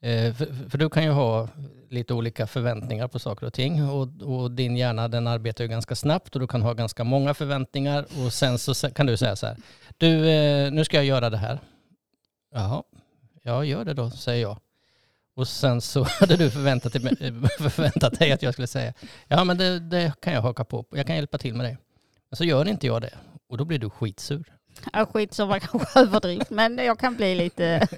eh, 0.00 0.34
för, 0.34 0.68
för, 0.70 0.78
du 0.78 0.90
kan 0.90 1.04
ju 1.04 1.10
ha 1.10 1.48
lite 1.90 2.14
olika 2.14 2.46
förväntningar 2.46 3.08
på 3.08 3.18
saker 3.18 3.46
och 3.46 3.52
ting 3.52 3.90
och, 3.90 4.22
och, 4.22 4.50
din 4.50 4.76
hjärna 4.76 5.08
den 5.08 5.26
arbetar 5.26 5.64
ju 5.64 5.68
ganska 5.68 5.94
snabbt 5.94 6.34
och 6.34 6.40
du 6.40 6.46
kan 6.46 6.62
ha 6.62 6.72
ganska 6.72 7.04
många 7.04 7.34
förväntningar 7.34 8.06
och 8.24 8.32
sen 8.32 8.58
så 8.58 8.90
kan 8.90 9.06
du 9.06 9.16
säga 9.16 9.36
så 9.36 9.46
här, 9.46 9.56
du 9.96 10.28
eh, 10.28 10.72
nu 10.72 10.84
ska 10.84 10.96
jag 10.96 11.06
göra 11.06 11.30
det 11.30 11.36
här. 11.36 11.60
Jaha, 12.54 12.82
ja 13.42 13.64
gör 13.64 13.84
det 13.84 13.94
då, 13.94 14.10
säger 14.10 14.42
jag. 14.42 14.58
Och 15.36 15.48
sen 15.48 15.80
så 15.80 16.02
hade 16.20 16.36
du 16.36 16.50
förväntat 16.50 16.92
dig, 16.92 17.02
förväntat 17.58 18.18
dig 18.18 18.32
att 18.32 18.42
jag 18.42 18.52
skulle 18.52 18.66
säga, 18.66 18.92
ja 19.28 19.44
men 19.44 19.58
det, 19.58 19.80
det 19.80 20.20
kan 20.20 20.32
jag 20.32 20.42
haka 20.42 20.64
på, 20.64 20.84
jag 20.90 21.06
kan 21.06 21.16
hjälpa 21.16 21.38
till 21.38 21.54
med 21.54 21.66
det. 21.66 21.76
Men 22.30 22.36
så 22.36 22.44
gör 22.44 22.68
inte 22.68 22.86
jag 22.86 23.02
det 23.02 23.14
och 23.48 23.58
då 23.58 23.64
blir 23.64 23.78
du 23.78 23.90
skitsur. 23.90 24.52
Ja, 24.92 25.06
skit 25.06 25.34
som 25.34 25.48
var 25.48 25.58
kanske 25.58 26.00
överdrift, 26.00 26.50
men 26.50 26.78
jag 26.78 26.98
kan 26.98 27.16
bli 27.16 27.34
lite, 27.34 27.88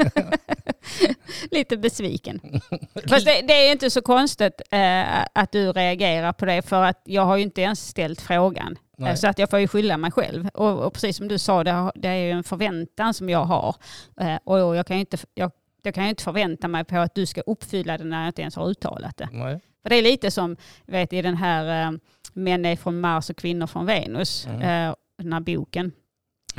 lite 1.51 1.77
besviken. 1.77 2.41
Fast 3.09 3.27
det, 3.27 3.43
det 3.49 3.69
är 3.69 3.73
inte 3.73 3.91
så 3.91 4.03
konstigt 4.03 4.63
eh, 4.71 5.23
att 5.33 5.53
du 5.53 5.73
reagerar 5.73 6.33
på 6.33 6.45
det, 6.45 6.63
för 6.63 6.83
att 6.83 7.03
jag 7.05 7.23
har 7.23 7.37
ju 7.37 7.43
inte 7.43 7.61
ens 7.61 7.89
ställt 7.89 8.21
frågan. 8.21 8.77
Nej. 8.97 9.17
Så 9.17 9.29
att 9.29 9.39
jag 9.39 9.51
får 9.51 9.59
ju 9.59 9.69
skylla 9.69 9.97
mig 9.97 10.11
själv. 10.11 10.49
Och, 10.55 10.79
och 10.79 10.93
precis 10.93 11.17
som 11.17 11.29
du 11.29 11.39
sa, 11.39 11.65
det, 11.65 11.93
det 11.95 12.09
är 12.09 12.15
ju 12.15 12.31
en 12.31 12.45
förväntan 12.45 13.15
som 13.15 13.29
jag 13.29 13.45
har. 13.45 13.77
Eh, 14.21 14.37
och 14.45 14.77
jag 14.77 14.87
kan 14.87 14.97
ju 14.97 15.01
inte, 15.01 15.19
jag, 15.35 15.51
jag 15.83 15.95
kan 15.95 16.05
ju 16.05 16.11
inte 16.11 16.25
förvänta 16.25 16.69
mig 16.69 16.85
på 16.85 16.99
att 16.99 17.15
du 17.15 17.27
ska 17.27 17.41
uppfylla 17.41 17.99
det 17.99 18.05
när 18.05 18.21
jag 18.21 18.29
inte 18.29 18.43
ens 18.43 18.57
har 18.57 18.69
uttalat 18.69 19.17
det. 19.17 19.29
Nej. 19.33 19.61
För 19.83 19.91
det 19.91 19.97
är 19.97 20.03
lite 20.03 20.31
som 20.31 20.57
vet, 20.87 21.13
i 21.13 21.23
den 21.23 21.37
här 21.37 21.87
eh, 21.87 21.99
Män 22.33 22.65
är 22.65 22.77
från 22.77 23.01
Mars 23.01 23.31
och 23.31 23.37
kvinnor 23.37 23.67
från 23.67 23.87
Venus, 23.87 24.47
mm. 24.47 24.63
eh, 24.63 24.95
den 25.19 25.33
här 25.33 25.41
boken 25.41 25.93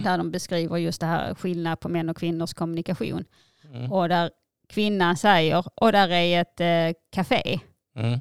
där 0.04 0.18
de 0.18 0.32
beskriver 0.32 0.78
just 0.78 1.02
det 1.02 1.08
här 1.08 1.36
skillnad 1.36 1.80
på 1.80 1.90
män 1.90 2.10
och 2.10 2.18
kvinnors 2.18 2.54
kommunikation. 2.54 3.26
Mm. 3.74 3.92
Och 3.92 4.10
där 4.10 4.32
kvinnan 4.70 5.18
säger, 5.18 5.66
och 5.76 5.92
där 5.92 6.10
är 6.10 6.42
ett 6.42 6.60
eh, 6.60 7.02
café. 7.12 7.60
Mm. 7.96 8.20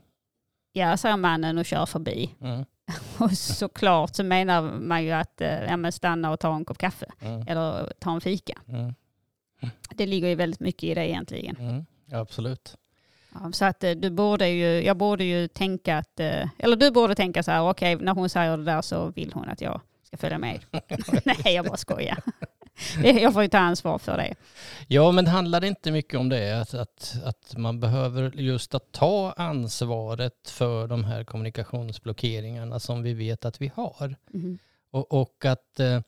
Ja, 0.73 0.97
säger 0.97 1.17
mannen 1.17 1.59
och 1.59 1.67
kör 1.67 1.87
förbi. 1.87 2.35
Mm. 2.41 2.65
och 3.19 3.33
såklart 3.33 4.15
så 4.15 4.25
menar 4.25 4.63
man 4.63 5.05
ju 5.05 5.11
att 5.11 5.41
eh, 5.41 5.65
ja, 5.65 5.93
stanna 5.93 6.31
och 6.31 6.41
ta 6.41 6.55
en 6.55 6.65
kopp 6.65 6.79
kaffe. 6.79 7.07
Mm. 7.21 7.45
Eller 7.49 7.93
ta 8.01 8.15
en 8.15 8.21
fika. 8.21 8.59
Det 9.89 10.07
ligger 10.07 10.29
ju 10.29 10.35
väldigt 10.35 10.61
mycket 10.61 10.83
i 10.83 10.95
det 10.95 11.09
egentligen. 11.09 11.57
Mm. 11.57 11.87
Absolut. 12.13 12.77
Ja, 13.35 13.53
så 13.53 13.65
att 13.65 13.85
eh, 13.85 13.91
du 13.91 14.11
borde 14.11 14.49
ju, 14.49 14.85
jag 14.85 14.97
borde 14.97 15.25
ju 15.25 15.49
tänka 15.49 15.99
att, 15.99 16.21
eh, 16.21 16.49
eller 16.59 16.77
du 16.77 16.91
borde 16.91 17.15
tänka 17.15 17.43
så 17.43 17.51
här, 17.51 17.71
okej 17.71 17.95
okay, 17.95 18.05
när 18.05 18.15
hon 18.15 18.29
säger 18.29 18.57
det 18.57 18.65
där 18.65 18.83
så 18.83 19.11
vill 19.11 19.33
hon 19.33 19.49
att 19.49 19.61
jag 19.61 19.81
ska 20.03 20.17
följa 20.17 20.39
med. 20.39 20.61
Nej, 21.25 21.55
jag 21.55 21.65
bara 21.65 21.77
skojar. 21.77 22.19
jag 23.03 23.33
får 23.33 23.43
ju 23.43 23.49
ta 23.49 23.59
ansvar 23.59 23.99
för 23.99 24.17
det. 24.17 24.35
Ja, 24.87 25.13
men 25.13 25.27
handlar 25.27 25.61
det 25.61 25.67
inte 25.67 25.91
mycket 25.91 26.21
om 26.21 26.29
det? 26.29 26.61
Att, 26.61 26.75
att, 26.75 27.17
att 27.25 27.57
man 27.57 27.81
behöver 27.81 28.33
just 28.35 28.75
att 28.75 28.93
ta 28.93 29.33
ansvaret 29.37 30.51
för 30.51 30.87
de 30.87 31.05
här 31.05 31.25
kommunikationsblockeringarna 31.25 32.81
som 32.81 33.03
vi 33.03 33.15
vet 33.15 33.45
att 33.45 33.61
vi 33.61 33.71
har. 33.75 34.17
Mm. 34.35 34.59
Och, 34.91 35.13
och, 35.13 35.45
att, 35.45 35.81
eh, 35.81 36.01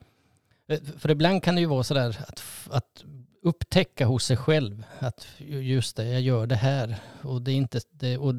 för 0.98 1.10
ibland 1.10 1.42
kan 1.42 1.54
det 1.54 1.60
ju 1.60 1.66
vara 1.66 1.82
sådär 1.82 2.16
att, 2.28 2.42
att 2.70 3.04
upptäcka 3.42 4.06
hos 4.06 4.24
sig 4.24 4.36
själv 4.36 4.84
att 4.98 5.26
just 5.38 5.96
det, 5.96 6.04
jag 6.04 6.20
gör 6.20 6.46
det 6.46 6.56
här 6.56 6.96
och 7.22 7.42
det, 7.42 7.52
är 7.52 7.56
inte, 7.56 7.80
det, 7.90 8.18
och 8.18 8.34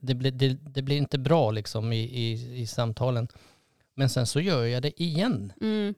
det, 0.00 0.14
blir, 0.14 0.30
det, 0.30 0.48
det 0.48 0.82
blir 0.82 0.96
inte 0.96 1.18
bra 1.18 1.50
liksom 1.50 1.92
i, 1.92 2.02
i, 2.02 2.60
i 2.60 2.66
samtalen. 2.66 3.28
Men 3.94 4.08
sen 4.08 4.26
så 4.26 4.40
gör 4.40 4.64
jag 4.64 4.82
det 4.82 5.02
igen. 5.02 5.52
Mm. 5.60 5.94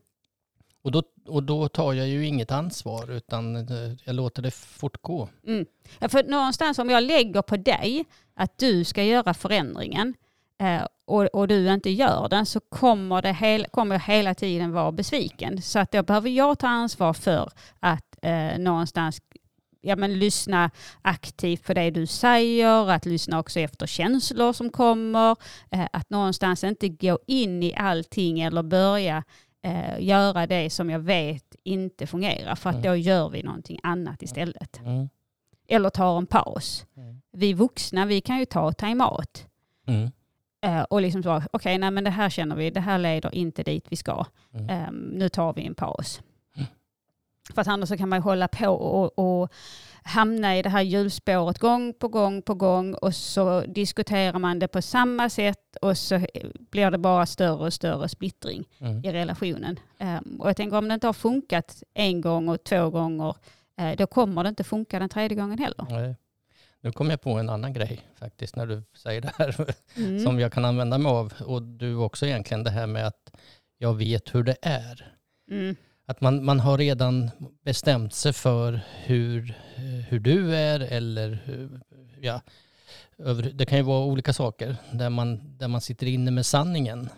Och, 0.83 0.93
då, 0.93 1.03
och 1.27 1.43
då 1.43 1.69
tar 1.69 1.93
jag 1.93 2.09
ju 2.09 2.27
inget 2.27 2.51
ansvar 2.51 3.11
utan 3.11 3.57
eh, 3.57 3.93
jag 4.05 4.15
låter 4.15 4.43
det 4.43 4.51
fortgå. 4.51 5.29
Mm. 5.47 5.67
Ja, 5.99 6.09
för 6.09 6.25
någonstans 6.25 6.79
om 6.79 6.91
jag 6.91 7.03
lägger 7.03 7.43
på 7.43 7.57
dig 7.57 8.05
att 8.35 8.59
du 8.59 8.85
ska 8.85 9.05
göra 9.05 9.35
förändringen 9.35 10.15
eh, 10.59 10.87
och, 11.05 11.25
och, 11.25 11.49
du 11.49 11.73
inte 11.73 11.91
gör 11.91 12.29
den 12.29 12.47
så 12.47 12.61
kommer, 12.61 13.23
det 13.23 13.33
hel, 13.33 13.67
kommer 13.67 13.95
jag 13.95 14.01
hela 14.01 14.35
tiden 14.35 14.73
vara 14.73 14.93
besviken. 14.93 15.63
Så 15.63 15.79
att 15.79 15.93
då 15.93 16.03
behöver 16.03 16.31
jag 16.31 16.59
ta 16.59 16.69
ansvar 16.69 17.13
för 17.13 17.51
att 17.81 18.12
eh, 18.23 18.59
någonstans 18.59 19.21
ja, 19.83 19.97
men 19.97 20.19
lyssna 20.19 20.71
aktivt 21.03 21.67
på 21.67 21.75
det 21.75 21.91
du 21.91 22.07
säger, 22.07 22.91
att 22.91 23.07
lyssna 23.07 23.39
också 23.39 23.61
efter 23.61 23.87
känslor 23.87 24.53
som 24.53 24.71
kommer, 24.71 25.37
eh, 25.71 25.87
att 25.93 26.11
någonstans 26.11 26.65
inte 26.65 26.89
gå 26.89 27.19
in 27.27 27.63
i 27.63 27.75
allting 27.75 28.41
eller 28.41 28.63
börja 28.63 29.25
eh, 29.63 30.01
göra 30.01 30.47
det 30.47 30.71
som 30.71 30.91
jag 30.91 30.99
vet 30.99 31.57
inte 31.65 32.07
fungerar 32.07 32.55
för 32.55 32.71
att 32.71 32.77
mm. 32.77 32.87
då 32.87 32.97
gör 32.97 33.29
vi 33.29 33.43
någonting 33.43 33.79
annat 33.83 34.23
istället. 34.23 34.81
Mm. 34.81 35.09
Eller 35.69 35.91
tar 35.91 36.19
en 36.19 36.27
paus. 36.27 36.87
Mm. 36.97 37.21
Vi 37.33 37.53
vuxna 37.53 38.07
vi 38.07 38.21
kan 38.21 38.39
ju 38.39 38.45
ta 38.45 38.73
time-out. 38.73 39.47
Mm. 39.87 40.11
Uh, 40.67 40.83
och 40.83 41.03
liksom 41.03 41.23
så, 41.23 41.37
okej, 41.37 41.49
okay, 41.53 41.79
nej 41.79 41.91
men 41.91 42.05
det 42.05 42.11
här 42.11 42.31
känner 42.31 42.57
vi, 42.57 42.71
det 42.71 42.81
här 42.81 42.99
leder 42.99 43.35
inte 43.35 43.63
dit 43.63 43.87
vi 43.89 43.97
ska. 43.97 44.27
Um, 44.89 44.95
nu 44.95 45.29
tar 45.29 45.53
vi 45.53 45.67
en 45.67 45.75
paus. 45.75 46.23
För 47.53 47.61
att 47.61 47.69
annars 47.69 47.89
så 47.89 47.97
kan 47.97 48.09
man 48.09 48.23
hålla 48.23 48.49
på 48.49 48.69
och, 48.69 49.19
och 49.19 49.53
hamna 50.05 50.57
i 50.57 50.63
det 50.63 50.69
här 50.69 50.83
hjulspåret 50.83 51.59
gång 51.59 51.95
på 51.95 52.09
gång 52.09 52.43
på 52.43 52.55
gång 52.55 52.95
och 52.95 53.15
så 53.15 53.61
diskuterar 53.61 54.39
man 54.39 54.59
det 54.59 54.69
på 54.69 54.83
samma 54.83 55.31
sätt 55.31 55.77
och 55.83 55.99
så 55.99 56.27
blir 56.71 56.91
det 56.91 56.99
bara 56.99 57.27
större 57.27 57.65
och 57.65 57.73
större 57.73 58.09
splittring 58.09 58.65
mm. 58.79 59.05
i 59.05 59.13
relationen. 59.13 59.79
Um, 60.01 60.41
och 60.41 60.49
jag 60.49 60.57
tänker 60.57 60.77
om 60.77 60.89
det 60.89 60.95
inte 60.95 61.07
har 61.07 61.13
funkat 61.13 61.83
en 61.95 62.21
gång 62.21 62.49
och 62.49 62.65
två 62.65 62.91
gånger 62.91 63.37
uh, 63.81 63.93
då 63.99 64.07
kommer 64.07 64.43
det 64.43 64.49
inte 64.49 64.65
funka 64.65 64.99
den 64.99 65.09
tredje 65.09 65.37
gången 65.37 65.59
heller. 65.59 65.87
Nej. 65.91 66.17
Nu 66.81 66.93
kom 66.93 67.11
jag 67.11 67.21
på 67.21 67.31
en 67.31 67.49
annan 67.49 67.73
grej 67.73 68.01
faktiskt 68.15 68.57
när 68.57 68.67
du 68.67 68.83
säger 68.95 69.21
det 69.21 69.33
här 69.39 69.75
mm. 69.97 70.21
som 70.21 70.41
jag 70.41 70.53
kan 70.53 70.65
använda 70.65 70.99
mig 70.99 71.13
av 71.13 71.33
och 71.47 71.63
du 71.63 71.97
också 71.97 72.27
egentligen 72.27 72.65
det 72.65 72.71
här 72.71 72.87
med 72.87 73.07
att 73.07 73.33
jag 73.79 73.95
vet 73.95 74.35
hur 74.35 74.43
det 74.43 74.57
är. 74.63 75.15
Mm 75.51 75.77
att 76.13 76.21
man, 76.21 76.45
man 76.45 76.61
har 76.61 76.79
redan 76.79 77.31
bestämt 77.63 78.15
sig 78.15 78.33
för 78.33 78.81
hur, 79.05 79.55
hur 80.09 80.21
du 80.21 80.55
är 80.55 80.81
eller 80.81 81.39
ja, 82.21 82.41
över, 83.19 83.43
det 83.43 83.67
kan 83.67 83.79
ju 83.79 83.85
vara 83.85 84.05
olika 84.05 84.33
saker 84.33 84.77
där 84.93 85.11
man, 85.11 85.59
där 85.59 85.69
man 85.69 85.81
sitter 85.81 86.07
inne 86.07 86.31
med 86.31 86.47
sanningen. 86.47 87.09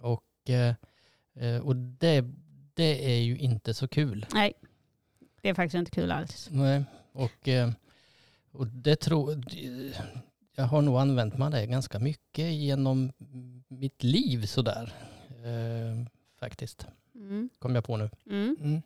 Och, 0.00 0.50
eh, 0.50 1.58
och 1.62 1.76
det, 1.76 2.24
det 2.74 3.14
är 3.14 3.20
ju 3.22 3.38
inte 3.38 3.74
så 3.74 3.88
kul. 3.88 4.26
Nej, 4.34 4.52
det 5.42 5.48
är 5.48 5.54
faktiskt 5.54 5.78
inte 5.78 5.90
kul 5.90 6.12
alls. 6.12 6.48
Nej, 6.50 6.84
och, 7.12 7.48
eh, 7.48 7.70
och 8.52 8.66
det 8.66 8.96
tror 8.96 9.42
jag 10.56 10.64
har 10.64 10.82
nog 10.82 10.98
använt 10.98 11.38
mig 11.38 11.46
av 11.46 11.50
det 11.50 11.66
ganska 11.66 11.98
mycket 11.98 12.52
genom 12.52 13.12
mitt 13.68 14.02
liv 14.02 14.46
sådär. 14.46 14.92
Eh, 15.28 16.06
faktiskt. 16.40 16.86
Mm. 17.18 17.50
Kom 17.58 17.74
jag 17.74 17.84
på 17.84 17.96
nu. 17.96 18.10
Mm. 18.26 18.56
Mm. 18.60 18.82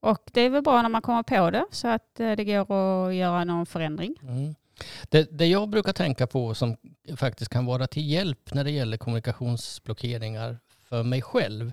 Och 0.00 0.30
det 0.32 0.40
är 0.40 0.50
väl 0.50 0.62
bra 0.62 0.82
när 0.82 0.88
man 0.88 1.02
kommer 1.02 1.22
på 1.22 1.50
det 1.50 1.64
så 1.70 1.88
att 1.88 2.20
eh, 2.20 2.32
det 2.32 2.44
går 2.44 3.08
att 3.08 3.14
göra 3.14 3.44
någon 3.44 3.66
förändring. 3.66 4.14
Mm. 4.22 4.54
Det, 5.08 5.38
det 5.38 5.46
jag 5.46 5.68
brukar 5.68 5.92
tänka 5.92 6.26
på 6.26 6.54
som 6.54 6.76
faktiskt 7.16 7.50
kan 7.50 7.66
vara 7.66 7.86
till 7.86 8.10
hjälp 8.10 8.54
när 8.54 8.64
det 8.64 8.70
gäller 8.70 8.96
kommunikationsblockeringar 8.96 10.58
för 10.82 11.02
mig 11.02 11.22
själv, 11.22 11.72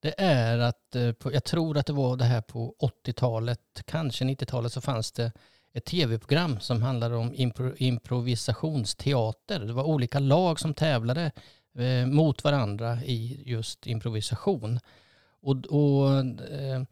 det 0.00 0.14
är 0.18 0.58
att, 0.58 0.96
eh, 0.96 1.12
jag 1.24 1.44
tror 1.44 1.78
att 1.78 1.86
det 1.86 1.92
var 1.92 2.16
det 2.16 2.24
här 2.24 2.40
på 2.40 2.74
80-talet, 3.04 3.82
kanske 3.84 4.24
90-talet, 4.24 4.72
så 4.72 4.80
fanns 4.80 5.12
det 5.12 5.32
ett 5.72 5.84
tv-program 5.84 6.60
som 6.60 6.82
handlade 6.82 7.16
om 7.16 7.34
impro, 7.34 7.74
improvisationsteater. 7.76 9.60
Det 9.60 9.72
var 9.72 9.84
olika 9.84 10.18
lag 10.18 10.60
som 10.60 10.74
tävlade 10.74 11.32
eh, 11.78 12.06
mot 12.06 12.44
varandra 12.44 12.98
i 13.04 13.42
just 13.46 13.86
improvisation. 13.86 14.80
Och, 15.42 15.66
och 15.66 16.10
eh, 16.50 16.82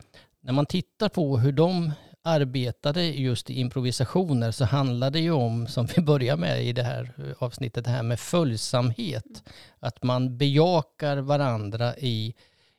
när 0.40 0.52
man 0.52 0.66
tittar 0.66 1.08
på 1.08 1.38
hur 1.38 1.52
de 1.52 1.92
arbetade 2.22 3.04
just 3.04 3.50
i 3.50 3.60
improvisationer 3.60 4.50
så 4.50 4.64
handlar 4.64 5.10
det 5.10 5.20
ju 5.20 5.32
om, 5.32 5.66
som 5.66 5.86
vi 5.96 6.02
börjar 6.02 6.36
med 6.36 6.64
i 6.64 6.72
det 6.72 6.82
här 6.82 7.34
avsnittet, 7.38 7.84
det 7.84 7.90
här 7.90 8.02
med 8.02 8.20
följsamhet. 8.20 9.42
Att 9.78 10.02
man 10.02 10.38
bejakar 10.38 11.16
varandra 11.16 11.96
i, 11.96 12.34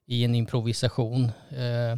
i 0.05 0.23
en 0.23 0.35
improvisation. 0.35 1.31
Eh, 1.49 1.97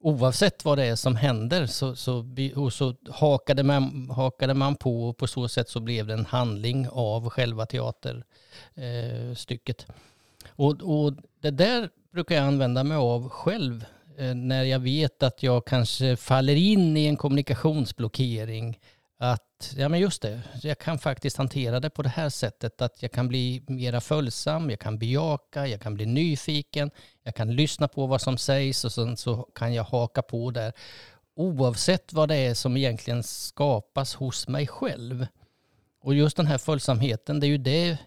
oavsett 0.00 0.64
vad 0.64 0.78
det 0.78 0.84
är 0.84 0.96
som 0.96 1.16
händer 1.16 1.66
så, 1.66 1.96
så, 1.96 2.26
och 2.56 2.72
så 2.72 2.94
hakade, 3.10 3.62
man, 3.62 4.10
hakade 4.10 4.54
man 4.54 4.76
på 4.76 5.08
och 5.08 5.16
på 5.16 5.26
så 5.26 5.48
sätt 5.48 5.68
så 5.68 5.80
blev 5.80 6.06
det 6.06 6.14
en 6.14 6.26
handling 6.26 6.88
av 6.88 7.30
själva 7.30 7.66
teaterstycket. 7.66 9.86
Eh 9.88 9.94
och, 10.60 10.82
och 10.82 11.12
det 11.40 11.50
där 11.50 11.90
brukar 12.12 12.34
jag 12.34 12.44
använda 12.44 12.84
mig 12.84 12.96
av 12.96 13.28
själv 13.28 13.84
eh, 14.18 14.34
när 14.34 14.64
jag 14.64 14.78
vet 14.78 15.22
att 15.22 15.42
jag 15.42 15.66
kanske 15.66 16.16
faller 16.16 16.56
in 16.56 16.96
i 16.96 17.06
en 17.06 17.16
kommunikationsblockering. 17.16 18.78
Att, 19.18 19.74
ja 19.76 19.88
men 19.88 20.00
just 20.00 20.22
det, 20.22 20.40
jag 20.62 20.78
kan 20.78 20.98
faktiskt 20.98 21.36
hantera 21.36 21.80
det 21.80 21.90
på 21.90 22.02
det 22.02 22.08
här 22.08 22.28
sättet. 22.28 22.82
Att 22.82 23.02
jag 23.02 23.12
kan 23.12 23.28
bli 23.28 23.62
mera 23.66 24.00
följsam, 24.00 24.70
jag 24.70 24.80
kan 24.80 24.98
bejaka, 24.98 25.66
jag 25.66 25.80
kan 25.80 25.94
bli 25.94 26.06
nyfiken, 26.06 26.90
jag 27.22 27.34
kan 27.34 27.56
lyssna 27.56 27.88
på 27.88 28.06
vad 28.06 28.20
som 28.20 28.38
sägs 28.38 28.84
och 28.84 28.92
sen 28.92 29.16
så 29.16 29.48
kan 29.54 29.74
jag 29.74 29.84
haka 29.84 30.22
på 30.22 30.50
där. 30.50 30.72
Oavsett 31.36 32.12
vad 32.12 32.28
det 32.28 32.36
är 32.36 32.54
som 32.54 32.76
egentligen 32.76 33.22
skapas 33.22 34.14
hos 34.14 34.48
mig 34.48 34.66
själv. 34.66 35.26
Och 36.02 36.14
just 36.14 36.36
den 36.36 36.46
här 36.46 36.58
följsamheten, 36.58 37.40
det 37.40 37.46
är 37.46 37.48
ju 37.48 37.58
det 37.58 37.98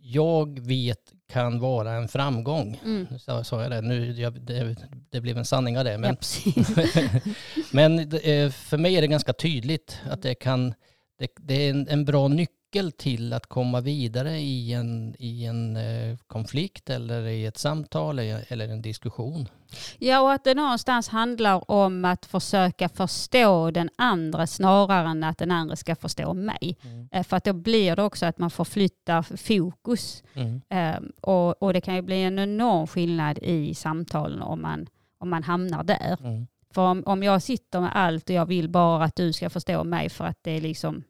jag 0.00 0.60
vet 0.60 1.12
kan 1.28 1.60
vara 1.60 1.92
en 1.92 2.08
framgång. 2.08 2.80
Mm. 2.84 3.06
Nu 3.10 3.18
sa, 3.44 3.62
jag 3.62 3.70
det, 3.70 3.80
nu, 3.80 4.12
jag, 4.12 4.40
det, 4.40 4.76
det 5.10 5.20
blev 5.20 5.38
en 5.38 5.44
sanning 5.44 5.78
av 5.78 5.84
det. 5.84 5.98
Men, 5.98 6.16
men 7.72 7.98
är- 7.98 8.50
för 8.50 8.78
mig 8.78 8.96
är 8.96 9.00
det 9.00 9.06
ganska 9.08 9.32
tydligt 9.32 10.00
att 10.10 10.22
det, 10.22 10.34
kan, 10.34 10.74
det, 11.18 11.28
det 11.36 11.54
är 11.54 11.70
en, 11.70 11.88
en 11.88 12.04
bra 12.04 12.28
nyckel 12.28 12.92
till 12.92 13.32
att 13.32 13.46
komma 13.46 13.80
vidare 13.80 14.38
i 14.38 14.72
en, 14.72 15.14
i 15.18 15.44
en 15.44 15.76
eh, 15.76 16.16
konflikt 16.26 16.90
eller 16.90 17.26
i 17.26 17.46
ett 17.46 17.58
samtal 17.58 18.18
eller 18.18 18.68
en 18.68 18.82
diskussion. 18.82 19.48
Ja, 19.98 20.20
och 20.20 20.32
att 20.32 20.44
det 20.44 20.54
någonstans 20.54 21.08
handlar 21.08 21.70
om 21.70 22.04
att 22.04 22.26
försöka 22.26 22.88
förstå 22.88 23.70
den 23.70 23.90
andra 23.96 24.46
snarare 24.46 25.08
än 25.08 25.24
att 25.24 25.38
den 25.38 25.50
andra 25.50 25.76
ska 25.76 25.96
förstå 25.96 26.34
mig. 26.34 26.76
Eh, 27.12 27.22
För 27.22 27.36
att 27.36 27.44
då 27.44 27.52
blir 27.52 27.96
det 27.96 28.02
också 28.02 28.26
att 28.26 28.38
man 28.38 28.50
förflyttar 28.50 29.22
fokus. 29.36 30.22
Mm. 30.34 30.60
Eh, 30.68 31.00
Och, 31.20 31.62
och 31.62 31.72
det 31.72 31.80
kan 31.80 31.94
ju 31.94 32.02
bli 32.02 32.22
en 32.22 32.38
enorm 32.38 32.86
skillnad 32.86 33.38
i 33.38 33.74
samtalen 33.74 34.42
om 34.42 34.62
man, 34.62 34.86
om 35.18 35.30
man 35.30 35.42
hamnar 35.42 35.84
där. 35.84 36.16
Mm. 36.20 36.46
För 36.74 36.82
om, 36.82 37.02
om 37.06 37.22
jag 37.22 37.42
sitter 37.42 37.80
med 37.80 37.90
allt 37.96 38.28
och 38.28 38.34
jag 38.34 38.46
vill 38.46 38.68
bara 38.68 39.04
att 39.04 39.16
du 39.16 39.32
ska 39.32 39.50
förstå 39.50 39.84
mig 39.84 40.08
för 40.08 40.24
att 40.24 40.38
det 40.42 40.50
är 40.50 40.60
liksom, 40.60 41.02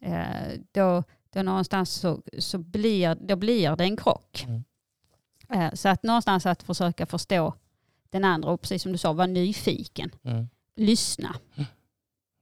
eh, 0.00 0.24
då, 0.72 1.02
då 1.32 1.42
någonstans 1.42 1.90
så, 1.90 2.22
så 2.38 2.58
blir, 2.58 3.14
då 3.14 3.36
blir 3.36 3.76
det 3.76 3.84
en 3.84 3.96
krock. 3.96 4.44
Mm. 4.48 4.62
Eh, 5.50 5.74
så 5.74 5.88
att 5.88 6.02
någonstans 6.02 6.46
att 6.46 6.62
försöka 6.62 7.06
förstå 7.06 7.54
den 8.14 8.24
andra 8.24 8.50
och 8.50 8.60
precis 8.60 8.82
som 8.82 8.92
du 8.92 8.98
sa, 8.98 9.12
vara 9.12 9.26
nyfiken, 9.26 10.10
Mm. 10.24 10.48
lyssna. 10.76 11.36
Mm. 11.56 11.66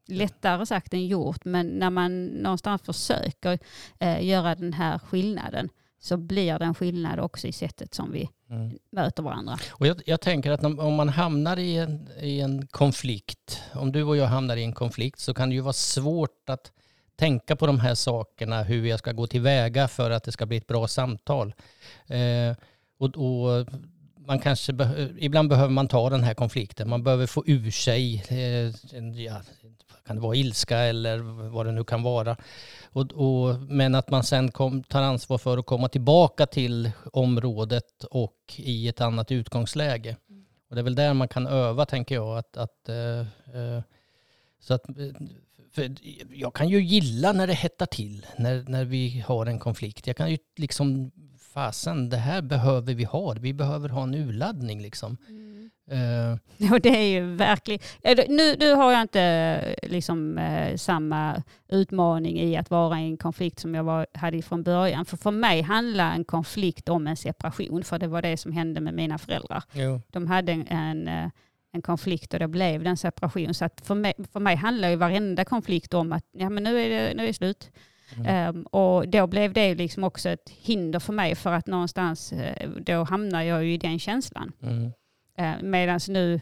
Lättare 0.09 0.67
sagt 0.67 0.95
än 0.95 1.07
gjort, 1.07 1.45
men 1.45 1.67
när 1.67 1.91
man 1.91 2.27
någonstans 2.27 2.83
försöker 2.83 3.59
eh, 3.99 4.25
göra 4.27 4.55
den 4.55 4.73
här 4.73 4.99
skillnaden 4.99 5.69
så 5.99 6.17
blir 6.17 6.59
det 6.59 6.65
en 6.65 6.75
skillnad 6.75 7.21
också 7.21 7.47
i 7.47 7.53
sättet 7.53 7.95
som 7.95 8.13
vi 8.13 8.29
Mm. 8.51 8.79
möter 8.91 9.23
varandra. 9.23 9.57
Och 9.71 9.87
jag, 9.87 10.03
jag 10.07 10.21
tänker 10.21 10.51
att 10.51 10.65
om, 10.65 10.79
om 10.79 10.95
man 10.95 11.09
hamnar 11.09 11.57
i 11.59 11.77
en, 11.77 12.09
i 12.21 12.41
en 12.41 12.67
konflikt, 12.67 13.63
om 13.75 13.93
du 13.93 14.03
och 14.03 14.17
jag 14.17 14.27
hamnar 14.27 14.57
i 14.57 14.63
en 14.65 14.73
konflikt 14.73 15.19
så 15.21 15.35
kan 15.35 15.49
det 15.49 15.55
ju 15.55 15.61
vara 15.61 15.73
svårt 15.73 16.49
att 16.49 16.73
tänka 17.17 17.57
på 17.57 17.67
de 17.67 17.81
här 17.81 17.95
sakerna, 17.95 18.63
hur 18.63 18.87
jag 18.87 18.99
ska 18.99 19.13
gå 19.13 19.27
tillväga 19.27 19.89
för 19.89 20.11
att 20.11 20.25
det 20.25 20.33
ska 20.33 20.47
bli 20.47 20.57
ett 20.57 20.67
bra 20.67 20.89
samtal. 20.89 21.55
Eh, 22.07 22.57
och, 22.99 23.17
och 23.17 23.67
man 24.27 24.39
kanske 24.39 24.73
beh- 24.73 25.17
ibland 25.19 25.49
behöver 25.49 25.73
man 25.73 25.89
ta 25.89 26.11
den 26.11 26.23
här 26.23 26.35
konflikten, 26.35 26.89
man 26.89 27.03
behöver 27.05 27.27
få 27.27 27.43
ur 27.47 27.71
sig, 27.71 28.25
eh, 28.29 28.93
ja, 29.25 29.43
kan 30.07 30.17
det 30.17 30.23
vara 30.23 30.37
ilska 30.37 30.79
eller 30.79 31.19
vad 31.51 31.67
det 31.67 31.73
nu 31.73 31.85
kan 31.85 32.03
vara. 32.03 32.37
Och, 32.85 33.13
och, 33.13 33.61
men 33.61 33.95
att 33.95 34.11
man 34.11 34.25
sen 34.25 34.51
kom, 34.51 34.83
tar 34.83 35.03
ansvar 35.03 35.39
för 35.39 35.59
att 35.59 35.67
komma 35.67 35.89
tillbaka 35.89 36.47
till 36.47 36.91
området 37.13 38.05
och 38.11 38.37
i 38.57 38.89
ett 38.89 39.01
annat 39.01 39.33
utgångsläge. 39.33 40.17
Och 40.69 40.75
det 40.75 40.81
är 40.81 40.85
väl 40.85 40.95
där 40.95 41.15
man 41.15 41.29
kan 41.29 41.47
öva, 41.47 41.87
tänker 41.87 42.15
jag. 42.15 42.39
Att, 42.39 42.57
att, 42.57 42.89
eh, 42.89 43.21
eh, 43.57 43.83
så 44.61 44.75
att, 44.75 44.89
eh, 44.89 45.87
jag 46.31 46.55
kan 46.55 46.69
ju 46.69 46.83
gilla 46.83 47.33
när 47.33 47.47
det 47.47 47.53
hettar 47.53 47.87
till, 47.87 48.27
när, 48.37 48.65
när 48.69 48.85
vi 48.85 49.25
har 49.27 49.47
en 49.47 49.59
konflikt. 49.59 50.07
Jag 50.07 50.17
kan 50.17 50.31
ju 50.31 50.39
liksom, 50.57 51.11
fasen, 51.55 52.09
det 52.09 52.17
här 52.17 52.43
behöver 52.43 52.95
vi 52.95 53.05
ha. 53.05 53.35
Vi 53.41 53.53
behöver 53.53 53.89
ha 53.89 54.03
en 54.03 54.15
urladdning 54.15 54.83
liksom. 54.83 55.17
Eh, 55.91 56.71
Och 56.73 56.81
det 56.81 56.89
är 56.89 57.07
ju 57.07 57.35
verkligen... 57.35 57.81
Nu, 58.29 58.57
nu 58.59 58.75
har 58.75 58.93
jag 58.93 59.03
inte 59.03 59.77
liksom, 59.83 60.39
eh, 60.39 60.77
samma 60.77 61.43
utmaning 61.69 62.41
i 62.41 62.57
att 62.57 62.71
vara 62.71 63.01
i 63.01 63.05
en 63.05 63.17
konflikt 63.17 63.59
som 63.59 63.75
jag 63.75 63.85
var, 63.85 64.07
hade 64.15 64.43
från 64.43 64.63
början. 64.63 65.05
För 65.05 65.17
för 65.17 65.31
mig 65.31 65.63
handlar 65.63 66.15
en 66.15 66.25
konflikt 66.25 66.89
om 66.89 67.07
en 67.07 67.17
separation, 67.17 67.85
för 67.85 67.99
det 67.99 68.07
var 68.07 68.23
det 68.23 68.37
som 68.37 68.53
hände 68.53 68.81
med 68.81 68.95
mina 68.95 69.19
föräldrar. 69.19 69.63
jo. 69.73 70.01
De 70.11 70.27
hade 70.27 70.53
en, 70.53 70.67
en, 70.67 71.09
eh, 71.09 71.31
en 71.73 71.83
konflikt 71.83 72.35
och 72.35 72.41
det 72.41 72.49
blev 72.49 72.83
det 72.83 72.91
en 72.91 72.97
separation. 72.97 73.55
Så 73.55 73.65
att 73.65 73.81
för, 73.87 73.95
mig, 73.95 74.15
för 74.33 74.41
mig 74.41 74.57
handlar 74.57 74.89
ju 74.89 74.97
varenda 74.97 75.45
konflikt 75.45 75.95
om 75.95 76.13
att 76.13 76.25
ja, 76.33 76.51
men 76.51 76.63
nu, 76.63 76.81
är 76.81 76.89
det, 76.89 77.15
nu 77.15 77.23
är 77.23 77.27
det 77.27 77.35
slut. 77.35 77.71
Mm. 78.17 78.27
Ehm, 78.27 78.63
och 78.63 79.09
då 79.09 79.27
blev 79.27 79.53
det 79.53 79.75
liksom 79.75 80.05
också 80.05 80.29
ett 80.29 80.51
hinder 80.51 80.99
för 80.99 81.13
mig 81.13 81.35
för 81.35 81.53
att 81.53 81.67
någonstans, 81.67 82.33
eh, 82.33 82.69
då 82.71 83.05
hamnar 83.05 83.43
jag 83.43 83.65
ju 83.65 83.73
i 83.75 83.79
den 83.79 83.99
känslan. 83.99 84.53
Mm. 84.63 84.93
Eh, 85.39 85.63
Medan 85.63 86.01
nu 86.09 86.41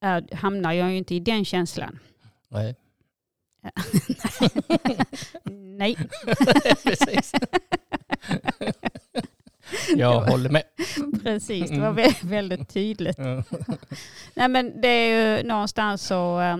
är, 0.00 0.34
hamnar 0.34 0.72
jag 0.72 0.90
ju 0.90 0.96
inte 0.96 1.14
i 1.14 1.20
den 1.20 1.44
känslan. 1.44 1.98
Nej. 2.48 2.74
Nej, 5.78 5.96
Precis. 6.84 7.32
jag 9.96 10.20
håller 10.20 10.50
med. 10.50 10.62
precis. 11.22 11.70
Det 11.70 11.80
var 11.80 11.92
vä- 11.92 12.26
väldigt 12.28 12.68
tydligt. 12.68 13.18
Ja. 13.18 13.42
Nej, 14.34 14.48
men 14.48 14.80
det 14.80 14.88
är 14.88 15.38
ju 15.38 15.42
någonstans 15.48 16.02
så 16.06 16.40
eh, 16.40 16.56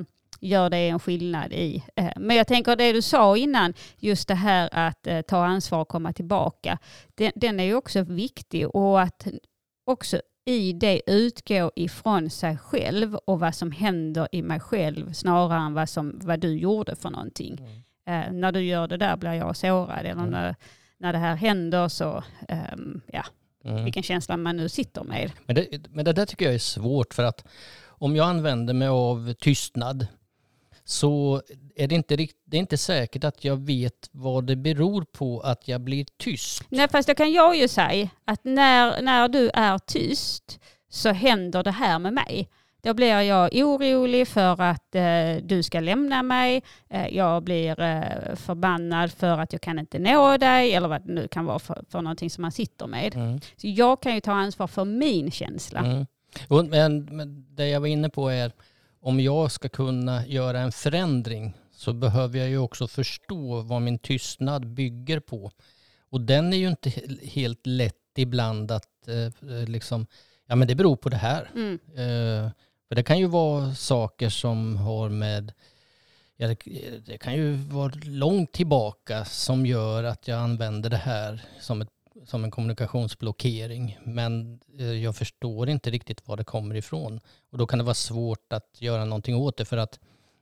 gör 0.49 0.71
det 0.71 0.77
en 0.89 0.99
skillnad 0.99 1.53
i. 1.53 1.85
eh, 1.97 2.11
Men 2.17 2.37
jag 2.37 2.47
tänker 2.47 2.77
det 2.77 2.93
du 2.93 3.03
sa 3.03 3.37
innan, 3.37 3.75
just 3.99 4.29
det 4.29 4.35
här 4.35 4.69
att 4.73 5.07
eh, 5.07 5.21
ta 5.21 5.45
ansvar 5.45 5.81
och 5.81 5.89
komma 5.89 6.13
tillbaka. 6.13 6.79
Den, 7.15 7.33
den 7.35 7.61
är 7.61 7.65
ju 7.65 7.75
också 7.75 8.03
viktig 8.03 8.69
och 8.75 9.01
att 9.01 9.27
också 9.87 10.21
i 10.47 10.73
det 10.73 11.03
utgå 11.07 11.71
ifrån 11.77 12.31
sig 12.31 12.57
själv 12.59 13.15
och 13.15 13.41
vad 13.41 13.55
som 13.55 13.73
händer 13.73 14.29
i 14.33 14.43
mig 14.43 14.61
själv 14.61 15.13
snarare 15.13 15.59
än 15.61 15.75
vad, 15.75 15.89
som, 15.89 16.19
vad 16.23 16.41
du 16.41 16.59
gjorde 16.59 16.97
för 16.97 17.11
någonting. 17.11 17.59
Eh, 18.07 18.33
när 18.33 18.53
du 18.53 18.61
gör 18.61 18.89
det 18.89 18.97
där 18.97 19.17
blir 19.17 19.33
jag 19.33 19.57
sårad 19.57 19.99
eller 19.99 20.11
Mm. 20.13 20.31
när, 20.31 20.55
när 20.99 21.13
det 21.13 21.19
här 21.19 21.35
händer 21.35 21.89
så, 21.89 22.23
ehm, 22.49 23.01
ja, 23.13 23.25
Mm. 23.65 23.85
vilken 23.85 24.03
känsla 24.03 24.37
man 24.37 24.57
nu 24.57 24.69
sitter 24.69 25.05
med. 25.05 25.31
Men, 25.47 25.57
det, 25.57 25.89
men 25.91 26.05
det 26.05 26.13
där 26.13 26.27
tycker 26.27 26.45
jag 26.45 26.55
är 26.55 26.59
svårt 26.59 27.15
för 27.15 27.23
att 27.25 27.45
om 27.87 28.17
jag 28.17 28.29
använder 28.29 28.75
mig 28.75 28.89
av 28.89 29.33
tystnad 29.33 30.07
så 30.85 31.43
är 31.77 31.89
det 31.89 31.95
inte, 31.95 32.17
rikt, 32.17 32.37
det 32.45 32.57
är 32.57 32.61
inte 32.61 32.77
säkert 32.77 33.25
att 33.25 33.45
jag 33.45 33.57
vet 33.57 34.09
vad 34.13 34.45
det 34.45 34.57
beror 34.57 35.05
på 35.05 35.41
att 35.41 35.69
jag 35.69 35.81
blir 35.81 36.07
tyst. 36.17 36.63
Nej, 36.69 36.89
fast 36.89 37.07
det 37.07 37.15
kan 37.15 37.33
jag 37.33 37.57
ju 37.57 37.69
säga 37.69 38.09
att 38.25 38.45
när, 38.45 39.03
när 39.03 39.29
du 39.29 39.51
är 39.55 39.79
tyst 39.79 40.61
så 40.91 41.13
händer 41.13 41.63
det 41.63 41.71
här 41.71 41.99
med 41.99 42.13
mig. 42.13 42.49
Då 42.83 42.95
blir 42.95 43.21
jag 43.21 43.51
orolig 43.55 44.29
för 44.29 44.63
att 44.63 44.95
eh, 44.95 45.37
du 45.43 45.63
ska 45.63 45.81
lämna 45.81 46.23
mig. 46.23 46.63
Eh, 46.89 47.09
jag 47.09 47.43
blir 47.43 47.81
eh, 47.81 48.35
förbannad 48.37 49.13
för 49.13 49.39
att 49.39 49.53
jag 49.53 49.63
kan 49.63 49.79
inte 49.79 49.99
nå 49.99 50.37
dig 50.37 50.75
eller 50.75 50.89
vad 50.89 51.07
det 51.07 51.13
nu 51.13 51.29
kan 51.29 51.45
vara 51.45 51.59
för, 51.59 51.85
för 51.91 52.03
någonting 52.03 52.31
som 52.31 52.43
man 52.43 52.53
sitter 52.53 52.87
med. 52.87 53.15
Mm. 53.15 53.41
Så 53.57 53.69
jag 53.69 54.03
kan 54.03 54.15
ju 54.15 54.21
ta 54.21 54.33
ansvar 54.33 54.67
för 54.67 54.85
min 54.85 55.31
känsla. 55.31 55.81
Mm. 55.81 56.07
Och, 56.49 56.65
men, 56.65 57.05
men 57.05 57.47
det 57.49 57.69
jag 57.69 57.81
var 57.81 57.87
inne 57.87 58.09
på 58.09 58.29
är 58.29 58.53
om 59.05 59.21
jag 59.21 59.53
ska 59.53 59.69
kunna 59.69 60.27
göra 60.27 60.61
en 60.61 60.73
förändring 60.73 61.55
så 61.73 61.93
behöver 61.93 62.39
jag 62.39 62.49
ju 62.49 62.59
också 62.59 62.89
förstå 62.89 63.61
vad 63.61 63.83
min 63.83 63.99
tystnad 63.99 64.67
bygger 64.67 65.21
på. 65.21 65.51
Och 66.11 66.21
den 66.21 66.53
är 66.53 66.57
ju 66.57 66.69
inte 66.69 66.89
he- 66.89 67.27
helt 67.27 67.67
lätt 67.67 67.95
ibland 68.17 68.71
att 68.71 69.09
eh, 69.09 69.69
liksom, 69.69 70.07
ja 70.47 70.57
men 70.57 70.69
det 70.69 70.75
beror 70.75 70.97
på 70.97 71.09
det 71.09 71.17
här. 71.17 71.51
Mm. 71.55 71.75
Eh, 71.75 72.51
för 72.89 72.95
det 72.95 73.03
kan 73.03 73.19
ju 73.19 73.27
vara 73.27 73.75
saker 73.75 74.29
som 74.29 74.77
har 74.77 75.09
med, 75.09 75.53
ja, 76.37 76.49
det, 76.49 76.57
det 77.07 77.19
kan 77.19 77.35
ju 77.35 77.53
vara 77.53 77.93
långt 78.05 78.53
tillbaka 78.53 79.25
som 79.25 79.67
gör 79.67 80.05
att 80.05 80.29
jag 80.29 80.39
använder 80.39 80.91
det 80.91 80.97
här 80.97 81.43
som, 81.61 81.83
ett, 81.83 81.89
som 82.27 82.45
en 82.45 82.51
kommunikationsblockering. 82.51 83.99
Men 84.05 84.61
eh, 84.79 84.93
jag 84.93 85.17
förstår 85.17 85.69
inte 85.69 85.91
riktigt 85.91 86.29
var 86.29 86.37
det 86.37 86.45
kommer 86.45 86.75
ifrån. 86.75 87.21
Och 87.51 87.59
då 87.59 87.67
kan 87.67 87.79
det 87.79 87.85
vara 87.85 87.95
svårt 87.95 88.53
att 88.53 88.77
göra 88.83 89.05
någonting 89.05 89.37
åt 89.37 89.57
det 89.57 89.65
för 89.65 89.77
att 89.77 89.99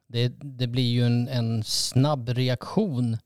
det, 0.06 0.28
det 0.42 0.66
blir 0.66 0.90
ju 0.92 1.06
en, 1.06 1.28
en 1.28 1.64
snabb 1.64 2.28
reaktion 2.28 3.16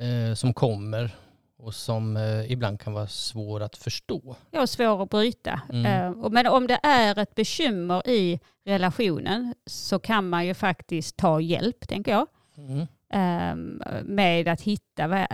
eh, 0.00 0.34
som 0.34 0.54
kommer. 0.54 1.10
och 1.58 1.74
som 1.74 2.16
eh, 2.16 2.52
ibland 2.52 2.80
kan 2.80 2.92
vara 2.92 3.06
svår 3.06 3.60
att 3.62 3.76
förstå. 3.76 4.36
Ja, 4.50 4.66
svår 4.66 5.02
att 5.02 5.10
bryta. 5.10 5.60
Mm. 5.72 5.86
Eh, 5.86 6.30
Men 6.30 6.46
om 6.46 6.66
det 6.66 6.80
är 6.82 7.18
ett 7.18 7.34
bekymmer 7.34 8.08
i 8.08 8.40
relationen 8.64 9.54
så 9.66 9.98
kan 9.98 10.28
man 10.28 10.46
ju 10.46 10.54
faktiskt 10.54 11.16
ta 11.16 11.40
hjälp, 11.40 11.88
tänker 11.88 12.12
jag. 12.12 12.26
Mm. 12.56 12.86
Ehm, 13.12 13.82
med 14.04 14.48
att 14.48 14.60
hitta 14.60 15.26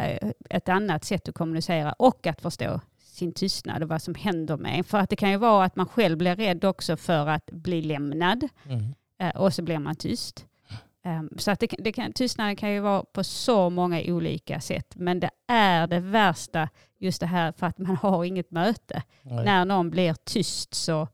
ett 0.51 0.69
annat 0.69 1.05
sätt 1.05 1.29
att 1.29 1.35
kommunicera 1.35 1.93
och 1.93 2.27
att 2.27 2.41
förstå 2.41 2.81
sin 3.03 3.33
tystnad 3.33 3.83
och 3.83 3.89
vad 3.89 4.03
som 4.03 4.15
händer 4.15 4.57
med. 4.57 4.87
För 4.87 4.99
att 4.99 5.11
det 5.11 5.17
kan 5.17 5.31
ju 5.31 5.37
vara 5.37 5.65
att 5.65 5.77
man 5.77 5.87
själv 5.89 6.19
blir 6.19 6.37
rädd 6.37 6.65
också 6.65 6.97
för 6.97 7.27
att 7.27 7.47
bli 7.51 7.83
lämnad 7.83 8.49
Mm. 8.69 8.95
eh, 9.19 9.37
och 9.41 9.55
så 9.55 9.63
blir 9.63 9.79
man 9.79 9.97
tyst. 9.97 10.47
Ehm, 11.05 11.31
Så 11.39 11.51
att 11.51 11.61
det, 11.61 11.67
det 11.79 11.93
kan, 11.93 12.13
tystnaden 12.13 12.57
kan 12.57 12.73
ju 12.73 12.81
vara 12.81 13.05
på 13.13 13.25
så 13.25 13.71
många 13.71 14.03
olika 14.07 14.61
sätt. 14.61 14.93
Men 14.97 15.21
det 15.21 15.31
är 15.49 15.87
det 15.87 16.01
värsta, 16.01 16.69
just 16.99 17.21
det 17.21 17.27
här 17.27 17.53
för 17.53 17.67
att 17.67 17.79
man 17.79 17.97
har 17.97 18.25
inget 18.25 18.51
möte. 18.51 19.03
Nej. 19.23 19.45
När 19.45 19.65
någon 19.65 19.91
blir 19.91 20.15
tyst 20.25 20.75
så 20.75 21.09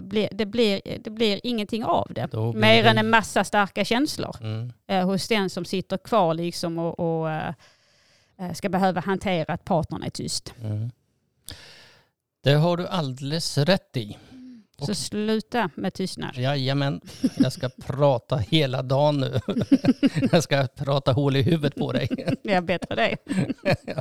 blir, 0.00 0.28
det, 0.32 0.46
blir, 0.46 0.80
det 1.04 1.10
blir 1.10 1.40
ingenting 1.44 1.84
av 1.84 2.06
det. 2.10 2.30
Blir 2.30 2.52
Mer 2.52 2.82
det- 2.82 2.88
än 2.88 2.98
en 2.98 3.10
massa 3.10 3.44
starka 3.44 3.84
känslor 3.84 4.36
Mm. 4.40 4.72
eh, 4.86 5.06
hos 5.06 5.28
den 5.28 5.50
som 5.50 5.64
sitter 5.64 5.96
kvar 5.98 6.34
liksom 6.34 6.78
och, 6.78 7.00
och 7.20 7.30
eh, 7.30 7.54
eh, 8.38 8.52
ska 8.52 8.68
behöva 8.68 9.00
hantera 9.00 9.52
att 9.54 9.64
partnern 9.64 10.02
är 10.02 10.10
tyst. 10.10 10.54
Mm. 10.62 10.90
Det 12.42 12.52
har 12.52 12.76
du 12.76 12.86
alldeles 12.88 13.58
rätt 13.58 13.96
i. 13.96 14.16
Så 14.86 14.94
sluta 14.94 15.70
med 15.74 15.94
tystnad. 15.94 16.36
Jajamän, 16.36 17.00
jag 17.36 17.52
ska 17.52 17.68
prata 17.86 18.36
hela 18.36 18.82
dagen 18.82 19.16
nu. 19.20 19.40
Jag 20.32 20.42
ska 20.42 20.66
prata 20.76 21.12
hål 21.12 21.36
i 21.36 21.42
huvudet 21.42 21.74
på 21.74 21.92
dig. 21.92 22.08
Det 22.42 22.52
är 22.52 22.60
bättre 22.60 22.94
det. 22.94 23.16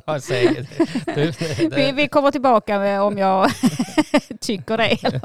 Jag 0.06 0.24
säger 0.24 0.68
det. 0.78 1.15
Du, 1.15 1.32
Vi, 1.70 1.70
det. 1.70 1.92
vi 1.92 2.08
kommer 2.08 2.32
tillbaka 2.32 3.04
om 3.04 3.18
jag 3.18 3.52
tycker 4.42 4.78
det. 4.78 5.22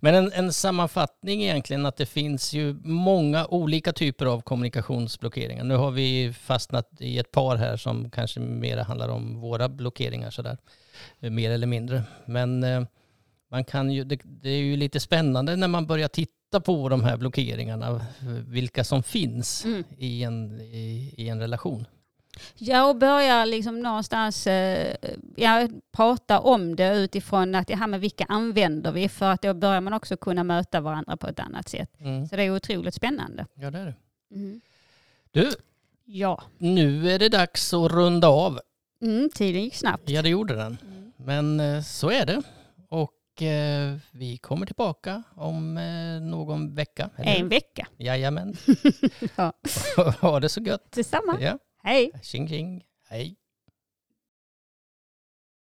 Men 0.00 0.14
en, 0.14 0.32
en 0.32 0.52
sammanfattning 0.52 1.42
egentligen 1.42 1.86
att 1.86 1.96
det 1.96 2.06
finns 2.06 2.52
ju 2.52 2.76
många 2.84 3.46
olika 3.46 3.92
typer 3.92 4.26
av 4.26 4.40
kommunikationsblockeringar. 4.40 5.64
Nu 5.64 5.76
har 5.76 5.90
vi 5.90 6.32
fastnat 6.32 6.88
i 7.00 7.18
ett 7.18 7.30
par 7.32 7.56
här 7.56 7.76
som 7.76 8.10
kanske 8.10 8.40
mer 8.40 8.76
handlar 8.76 9.08
om 9.08 9.40
våra 9.40 9.68
blockeringar 9.68 10.30
sådär. 10.30 10.58
Mer 11.20 11.50
eller 11.50 11.66
mindre. 11.66 12.02
Men 12.26 12.64
eh, 12.64 12.82
man 13.54 13.64
kan 13.64 13.90
ju, 13.90 14.04
det, 14.04 14.18
det 14.24 14.48
är 14.50 14.62
ju 14.62 14.76
lite 14.76 15.00
spännande 15.00 15.56
när 15.56 15.68
man 15.68 15.86
börjar 15.86 16.08
titta 16.08 16.60
på 16.60 16.88
de 16.88 17.04
här 17.04 17.16
blockeringarna. 17.16 18.00
Vilka 18.46 18.84
som 18.84 19.02
finns 19.02 19.64
Mm. 19.64 19.84
i, 19.98 20.22
en, 20.22 20.60
i, 20.60 21.14
i 21.16 21.28
en 21.28 21.40
relation. 21.40 21.86
Ja, 22.54 22.84
och 22.88 22.96
börja 22.96 23.44
liksom 23.44 23.80
någonstans 23.80 24.46
eh, 24.46 24.96
ja, 25.36 25.68
prata 25.92 26.40
om 26.40 26.76
det 26.76 26.96
utifrån 26.96 27.54
att 27.54 27.70
ja, 27.70 27.86
men 27.86 28.00
vilka 28.00 28.24
använder 28.28 28.92
vi? 28.92 29.08
För 29.08 29.30
att 29.30 29.42
då 29.42 29.54
börjar 29.54 29.80
man 29.80 29.92
också 29.92 30.16
kunna 30.16 30.44
möta 30.44 30.80
varandra 30.80 31.16
på 31.16 31.26
ett 31.26 31.40
annat 31.40 31.68
sätt. 31.68 31.90
Mm. 32.00 32.26
Så 32.28 32.36
det 32.36 32.42
är 32.42 32.50
otroligt 32.56 32.94
spännande. 32.94 33.46
Ja, 33.54 33.70
det 33.70 33.78
är 33.78 33.84
det. 33.86 33.94
Mm. 34.34 34.60
Du, 35.30 35.50
Ja, 36.06 36.42
nu 36.58 37.10
är 37.10 37.18
det 37.18 37.28
dags 37.28 37.74
att 37.74 37.92
runda 37.92 38.28
av. 38.28 38.60
mm, 39.02 39.30
tiden 39.34 39.62
gick 39.62 39.74
snabbt. 39.74 40.08
Ja, 40.10 40.22
det 40.22 40.28
gjorde 40.28 40.54
den. 40.54 40.78
Men 41.16 41.60
eh, 41.60 41.82
så 41.82 42.10
är 42.10 42.26
det. 42.26 42.42
Eh, 43.42 43.94
vi 44.12 44.36
kommer 44.36 44.66
tillbaka 44.66 45.22
om 45.36 45.78
eh, 45.78 46.20
någon 46.20 46.74
vecka. 46.74 47.10
eller? 47.16 47.40
En 47.40 47.48
vecka. 47.48 47.86
Jajamän. 47.96 48.54
Ja. 49.36 49.52
ha 50.20 50.40
det 50.40 50.48
så 50.48 50.60
gött. 50.60 50.92
Detsamma. 50.92 51.38
Ja. 51.40 51.58
Hej. 51.82 52.10
Tjing 52.22 52.48
tjing. 52.48 52.84
Hej. 53.08 53.36